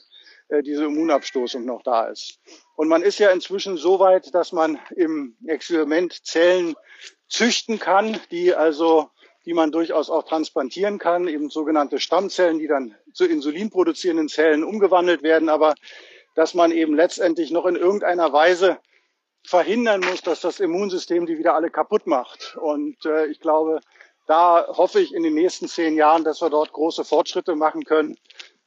äh, 0.49 0.61
diese 0.61 0.85
Immunabstoßung 0.85 1.65
noch 1.65 1.81
da 1.81 2.07
ist. 2.07 2.39
Und 2.75 2.87
man 2.87 3.01
ist 3.01 3.17
ja 3.17 3.31
inzwischen 3.31 3.77
so 3.77 3.99
weit, 3.99 4.33
dass 4.35 4.51
man 4.51 4.79
im 4.95 5.35
Experiment 5.47 6.25
Zellen 6.25 6.75
züchten 7.27 7.79
kann, 7.79 8.19
die 8.31 8.53
also 8.53 9.09
die 9.47 9.53
man 9.53 9.71
durchaus 9.71 10.09
auch 10.09 10.23
transplantieren 10.23 10.99
kann, 10.99 11.29
eben 11.29 11.49
sogenannte 11.49 11.99
Stammzellen, 11.99 12.59
die 12.59 12.67
dann 12.67 12.95
zu 13.13 13.25
insulinproduzierenden 13.25 14.27
Zellen 14.27 14.61
umgewandelt 14.61 15.23
werden, 15.23 15.47
aber 15.47 15.73
dass 16.35 16.53
man 16.53 16.71
eben 16.71 16.93
letztendlich 16.93 17.49
noch 17.49 17.65
in 17.65 17.77
irgendeiner 17.77 18.33
Weise 18.33 18.77
verhindern 19.45 20.01
muss, 20.01 20.21
dass 20.21 20.41
das 20.41 20.59
Immunsystem 20.59 21.25
die 21.25 21.37
wieder 21.37 21.55
alle 21.55 21.69
kaputt 21.69 22.07
macht. 22.07 22.57
Und 22.57 23.05
äh, 23.05 23.27
ich 23.27 23.39
glaube, 23.39 23.79
da 24.27 24.67
hoffe 24.67 24.99
ich 24.99 25.13
in 25.13 25.23
den 25.23 25.35
nächsten 25.35 25.69
zehn 25.69 25.95
Jahren, 25.95 26.25
dass 26.25 26.41
wir 26.41 26.49
dort 26.49 26.73
große 26.73 27.05
Fortschritte 27.05 27.55
machen 27.55 27.85
können, 27.85 28.17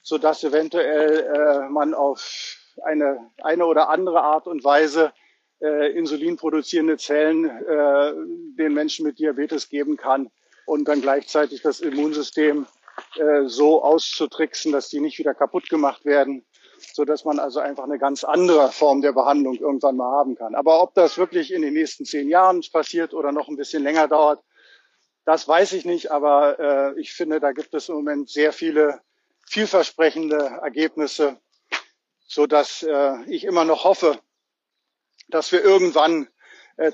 so 0.01 0.17
dass 0.17 0.43
eventuell 0.45 1.67
äh, 1.67 1.69
man 1.69 1.93
auf 1.93 2.57
eine, 2.83 3.31
eine 3.43 3.67
oder 3.67 3.91
andere 3.91 4.23
Art 4.23 4.47
und 4.47 4.65
Weise 4.65 5.13
äh, 5.61 5.93
insulinproduzierende 5.93 6.97
Zellen 6.97 7.45
äh, 7.45 8.15
den 8.57 8.73
Menschen 8.73 9.05
mit 9.05 9.19
Diabetes 9.19 9.69
geben 9.69 9.99
kann 9.99 10.31
und 10.67 10.87
dann 10.87 11.01
gleichzeitig 11.01 11.63
das 11.63 11.81
Immunsystem 11.81 12.67
äh, 13.17 13.47
so 13.47 13.83
auszutricksen, 13.83 14.73
dass 14.73 14.89
die 14.89 15.01
nicht 15.01 15.19
wieder 15.19 15.35
kaputt 15.35 15.69
gemacht 15.69 16.05
werden, 16.05 16.47
so 16.95 17.05
dass 17.05 17.25
man 17.25 17.39
also 17.39 17.61
einfach 17.61 17.85
eine 17.85 17.99
ganz 17.99 18.25
andere 18.25 18.71
Form 18.71 19.01
der 19.01 19.13
Behandlung 19.13 19.57
irgendwann 19.57 19.97
mal 19.97 20.11
haben 20.11 20.37
kann. 20.37 20.55
Aber 20.55 20.83
ob 20.83 20.95
das 20.95 21.19
wirklich 21.19 21.53
in 21.53 21.63
den 21.63 21.75
nächsten 21.75 22.05
zehn 22.05 22.29
Jahren 22.29 22.63
passiert 22.73 23.15
oder 23.15 23.33
noch 23.33 23.49
ein 23.49 23.57
bisschen 23.57 23.83
länger 23.83 24.09
dauert, 24.09 24.43
das 25.25 25.47
weiß 25.47 25.73
ich 25.73 25.85
nicht, 25.85 26.11
aber 26.11 26.59
äh, 26.59 27.01
ich 27.01 27.13
finde, 27.13 27.41
da 27.41 27.53
gibt 27.53 27.75
es 27.75 27.89
im 27.89 27.97
Moment 27.97 28.31
sehr 28.31 28.53
viele 28.53 29.01
vielversprechende 29.47 30.61
Ergebnisse, 30.63 31.39
so 32.27 32.47
dass 32.47 32.83
äh, 32.83 33.23
ich 33.27 33.45
immer 33.45 33.65
noch 33.65 33.85
hoffe, 33.85 34.19
dass 35.29 35.53
wir 35.53 35.63
irgendwann 35.63 36.29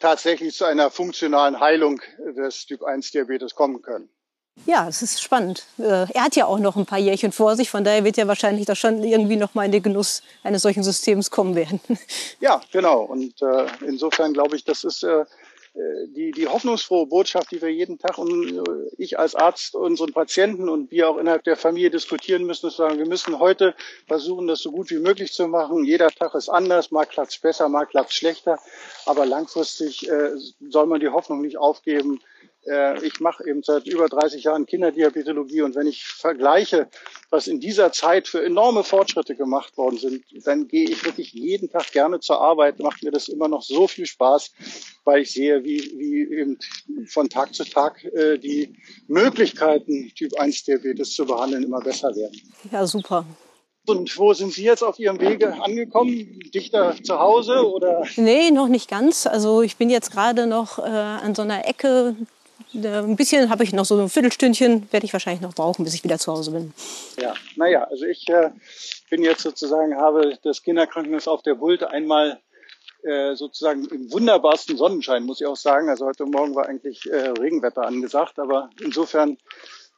tatsächlich 0.00 0.54
zu 0.54 0.64
einer 0.64 0.90
funktionalen 0.90 1.60
Heilung 1.60 2.00
des 2.36 2.66
Typ 2.66 2.82
1 2.82 3.12
Diabetes 3.12 3.54
kommen 3.54 3.82
können. 3.82 4.08
Ja, 4.64 4.86
das 4.86 5.02
ist 5.02 5.22
spannend. 5.22 5.64
Äh, 5.78 6.06
er 6.12 6.24
hat 6.24 6.34
ja 6.34 6.46
auch 6.46 6.58
noch 6.58 6.76
ein 6.76 6.86
paar 6.86 6.98
Jährchen 6.98 7.30
vor 7.30 7.56
sich, 7.56 7.70
von 7.70 7.84
daher 7.84 8.04
wird 8.04 8.16
er 8.16 8.26
wahrscheinlich 8.26 8.64
da 8.64 8.74
schon 8.74 9.04
irgendwie 9.04 9.36
noch 9.36 9.54
mal 9.54 9.66
in 9.66 9.72
den 9.72 9.82
Genuss 9.82 10.22
eines 10.42 10.62
solchen 10.62 10.82
Systems 10.82 11.30
kommen 11.30 11.54
werden. 11.54 11.80
Ja, 12.40 12.60
genau. 12.72 13.02
Und 13.02 13.40
äh, 13.42 13.66
insofern 13.86 14.32
glaube 14.32 14.56
ich, 14.56 14.64
das 14.64 14.84
ist 14.84 15.02
äh, 15.02 15.20
äh, 15.20 15.24
die, 16.08 16.30
die 16.30 16.48
hoffnungsfrohe 16.48 17.06
Botschaft, 17.06 17.50
die 17.50 17.60
wir 17.60 17.68
jeden 17.68 17.98
Tag 17.98 18.18
und 18.18 18.56
äh, 18.56 18.62
ich 18.96 19.18
als 19.18 19.34
Arzt 19.34 19.74
unseren 19.74 20.12
Patienten 20.12 20.68
und 20.68 20.90
wir 20.90 21.08
auch 21.08 21.18
innerhalb 21.18 21.44
der 21.44 21.56
Familie 21.56 21.90
diskutieren 21.90 22.44
müssen, 22.44 22.68
ist 22.68 22.76
sagen, 22.76 22.98
wir 22.98 23.06
müssen 23.06 23.38
heute 23.38 23.74
versuchen, 24.06 24.46
das 24.46 24.60
so 24.60 24.70
gut 24.70 24.90
wie 24.90 24.98
möglich 24.98 25.32
zu 25.32 25.48
machen. 25.48 25.84
Jeder 25.84 26.10
Tag 26.10 26.34
ist 26.34 26.48
anders, 26.48 26.90
mal 26.90 27.04
klappt 27.04 27.40
besser, 27.42 27.68
mal 27.68 27.84
klappt 27.84 28.12
schlechter. 28.12 28.58
Aber 29.04 29.26
langfristig 29.26 30.08
äh, 30.08 30.30
soll 30.68 30.86
man 30.86 31.00
die 31.00 31.08
Hoffnung 31.08 31.42
nicht 31.42 31.58
aufgeben, 31.58 32.20
äh, 32.20 32.35
ich 33.02 33.20
mache 33.20 33.48
eben 33.48 33.62
seit 33.62 33.86
über 33.86 34.08
30 34.08 34.44
Jahren 34.44 34.66
Kinderdiabetologie 34.66 35.62
und 35.62 35.74
wenn 35.74 35.86
ich 35.86 36.04
vergleiche, 36.04 36.88
was 37.30 37.46
in 37.46 37.60
dieser 37.60 37.92
Zeit 37.92 38.28
für 38.28 38.44
enorme 38.44 38.82
Fortschritte 38.82 39.36
gemacht 39.36 39.76
worden 39.76 39.98
sind, 39.98 40.24
dann 40.44 40.66
gehe 40.66 40.88
ich 40.88 41.04
wirklich 41.04 41.32
jeden 41.32 41.70
Tag 41.70 41.92
gerne 41.92 42.20
zur 42.20 42.40
Arbeit, 42.40 42.78
macht 42.80 43.02
mir 43.02 43.12
das 43.12 43.28
immer 43.28 43.48
noch 43.48 43.62
so 43.62 43.86
viel 43.86 44.06
Spaß, 44.06 44.50
weil 45.04 45.22
ich 45.22 45.32
sehe, 45.32 45.64
wie, 45.64 45.80
wie 45.96 46.34
eben 46.34 46.58
von 47.08 47.28
Tag 47.28 47.54
zu 47.54 47.64
Tag 47.64 48.04
äh, 48.04 48.38
die 48.38 48.76
Möglichkeiten, 49.06 50.12
Typ 50.16 50.38
1 50.38 50.64
Diabetes 50.64 51.12
zu 51.12 51.26
behandeln, 51.26 51.62
immer 51.62 51.80
besser 51.80 52.14
werden. 52.16 52.40
Ja, 52.72 52.86
super. 52.86 53.24
Und 53.86 54.18
wo 54.18 54.34
sind 54.34 54.52
Sie 54.52 54.64
jetzt 54.64 54.82
auf 54.82 54.98
Ihrem 54.98 55.20
Wege 55.20 55.62
angekommen? 55.62 56.40
Dichter 56.52 56.96
zu 57.02 57.18
Hause 57.20 57.70
oder? 57.70 58.02
Nee, 58.16 58.50
noch 58.50 58.66
nicht 58.66 58.90
ganz. 58.90 59.26
Also 59.26 59.62
ich 59.62 59.76
bin 59.76 59.90
jetzt 59.90 60.10
gerade 60.10 60.46
noch 60.46 60.78
äh, 60.78 60.82
an 60.82 61.36
so 61.36 61.42
einer 61.42 61.68
Ecke 61.68 62.16
ein 62.74 63.16
bisschen 63.16 63.50
habe 63.50 63.64
ich 63.64 63.72
noch 63.72 63.84
so 63.84 63.98
ein 63.98 64.08
Viertelstündchen, 64.08 64.90
werde 64.90 65.06
ich 65.06 65.12
wahrscheinlich 65.12 65.42
noch 65.42 65.54
brauchen, 65.54 65.84
bis 65.84 65.94
ich 65.94 66.04
wieder 66.04 66.18
zu 66.18 66.32
Hause 66.32 66.50
bin. 66.50 66.72
Ja, 67.20 67.34
naja, 67.56 67.84
also 67.84 68.04
ich 68.04 68.28
äh, 68.28 68.50
bin 69.10 69.22
jetzt 69.22 69.42
sozusagen, 69.42 69.96
habe 69.96 70.38
das 70.42 70.62
Kinderkrankenhaus 70.62 71.28
auf 71.28 71.42
der 71.42 71.54
Bult 71.54 71.82
einmal 71.84 72.40
äh, 73.02 73.34
sozusagen 73.34 73.84
im 73.86 74.12
wunderbarsten 74.12 74.76
Sonnenschein, 74.76 75.24
muss 75.24 75.40
ich 75.40 75.46
auch 75.46 75.56
sagen. 75.56 75.88
Also 75.88 76.06
heute 76.06 76.26
Morgen 76.26 76.54
war 76.54 76.66
eigentlich 76.66 77.06
äh, 77.06 77.28
Regenwetter 77.28 77.82
angesagt, 77.82 78.38
aber 78.38 78.70
insofern 78.80 79.38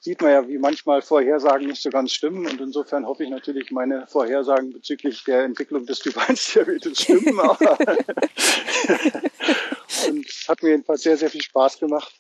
sieht 0.01 0.21
man 0.21 0.31
ja, 0.31 0.47
wie 0.47 0.59
manchmal 0.59 1.03
Vorhersagen 1.03 1.67
nicht 1.67 1.83
so 1.83 1.91
ganz 1.91 2.13
stimmen. 2.13 2.47
Und 2.47 2.61
insofern 2.61 3.07
hoffe 3.07 3.25
ich 3.25 3.31
natürlich, 3.31 3.71
meine 3.71 4.07
Vorhersagen 4.07 4.73
bezüglich 4.73 5.25
der 5.25 5.45
Entwicklung 5.45 5.87
des 5.87 5.99
Typ 6.01 6.17
1 6.29 6.53
Diabetes 6.53 7.03
stimmen. 7.03 7.39
und 10.09 10.27
es 10.27 10.47
hat 10.49 10.63
mir 10.63 10.71
jedenfalls 10.71 11.03
sehr, 11.03 11.17
sehr 11.17 11.31
viel 11.31 11.43
Spaß 11.43 11.79
gemacht 11.79 12.13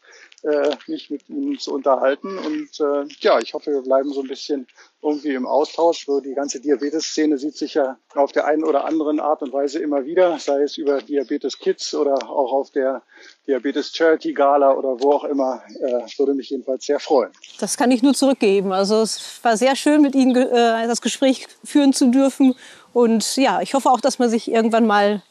äh, 0.42 0.70
mich 0.86 1.10
mit 1.10 1.28
Ihnen 1.28 1.58
zu 1.58 1.72
unterhalten. 1.72 2.38
Und 2.38 2.80
äh, 2.80 3.06
ja, 3.20 3.38
ich 3.40 3.54
hoffe, 3.54 3.72
wir 3.72 3.82
bleiben 3.82 4.12
so 4.12 4.20
ein 4.20 4.28
bisschen 4.28 4.66
irgendwie 5.02 5.34
im 5.34 5.46
Austausch. 5.46 6.06
So 6.06 6.20
die 6.20 6.34
ganze 6.34 6.60
Diabetes-Szene 6.60 7.38
sieht 7.38 7.56
sich 7.56 7.74
ja 7.74 7.98
auf 8.14 8.32
der 8.32 8.46
einen 8.46 8.64
oder 8.64 8.84
anderen 8.84 9.20
Art 9.20 9.42
und 9.42 9.52
Weise 9.52 9.78
immer 9.78 10.04
wieder, 10.04 10.38
sei 10.38 10.62
es 10.62 10.76
über 10.76 11.00
Diabetes 11.00 11.58
Kids 11.58 11.94
oder 11.94 12.28
auch 12.28 12.52
auf 12.52 12.70
der 12.70 13.02
Diabetes 13.46 13.94
Charity 13.94 14.32
Gala 14.32 14.72
oder 14.74 15.00
wo 15.00 15.12
auch 15.12 15.24
immer. 15.24 15.62
Äh, 15.80 16.06
würde 16.18 16.34
mich 16.34 16.50
jedenfalls 16.50 16.84
sehr 16.84 17.00
freuen. 17.00 17.30
Das 17.60 17.76
kann 17.76 17.90
ich 17.90 18.02
nur 18.02 18.14
zurückgeben. 18.14 18.72
Also 18.72 19.02
es 19.02 19.40
war 19.42 19.56
sehr 19.56 19.76
schön, 19.76 20.02
mit 20.02 20.14
Ihnen 20.14 20.34
äh, 20.36 20.86
das 20.86 21.00
Gespräch 21.00 21.46
führen 21.64 21.92
zu 21.92 22.10
dürfen. 22.10 22.54
Und 22.98 23.36
ja, 23.36 23.60
ich 23.62 23.74
hoffe 23.74 23.90
auch, 23.90 24.00
dass 24.00 24.18
man 24.18 24.28
sich 24.28 24.50
irgendwann 24.50 24.84
mal 24.84 25.22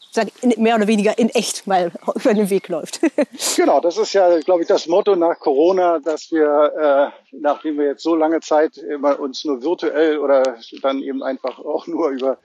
mehr 0.56 0.74
oder 0.74 0.86
weniger 0.86 1.18
in 1.18 1.28
echt 1.28 1.66
mal 1.66 1.92
über 2.14 2.32
den 2.32 2.48
Weg 2.48 2.68
läuft. 2.68 3.00
genau, 3.56 3.78
das 3.78 3.98
ist 3.98 4.14
ja, 4.14 4.40
glaube 4.40 4.62
ich, 4.62 4.68
das 4.68 4.86
Motto 4.86 5.14
nach 5.14 5.38
Corona, 5.38 5.98
dass 5.98 6.30
wir, 6.30 7.12
äh, 7.12 7.36
nachdem 7.38 7.76
wir 7.76 7.84
jetzt 7.84 8.02
so 8.02 8.16
lange 8.16 8.40
Zeit 8.40 8.78
immer 8.78 9.20
uns 9.20 9.44
nur 9.44 9.62
virtuell 9.62 10.16
oder 10.16 10.56
dann 10.80 11.02
eben 11.02 11.22
einfach 11.22 11.58
auch 11.58 11.86
nur 11.86 12.08
über 12.08 12.38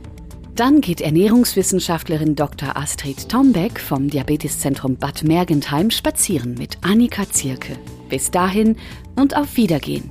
Dann 0.55 0.81
geht 0.81 1.01
Ernährungswissenschaftlerin 1.01 2.37
Dr. 2.37 2.77
Astrid 2.77 3.29
Tombeck 3.29 3.79
vom 3.79 4.09
Diabeteszentrum 4.09 4.97
Bad 4.97 5.25
Mergentheim 5.25 5.91
spazieren 5.91 6.55
mit 6.55 6.79
Annika 6.83 7.29
Zierke. 7.31 7.77
Bis 8.09 8.31
dahin 8.31 8.77
und 9.15 9.37
auf 9.37 9.57
Wiedergehen. 9.57 10.11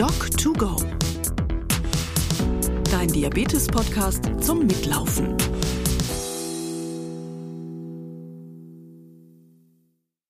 Doc2Go. 0.00 0.82
Dein 2.90 3.08
Diabetes-Podcast 3.08 4.30
zum 4.40 4.60
Mitlaufen. 4.60 5.36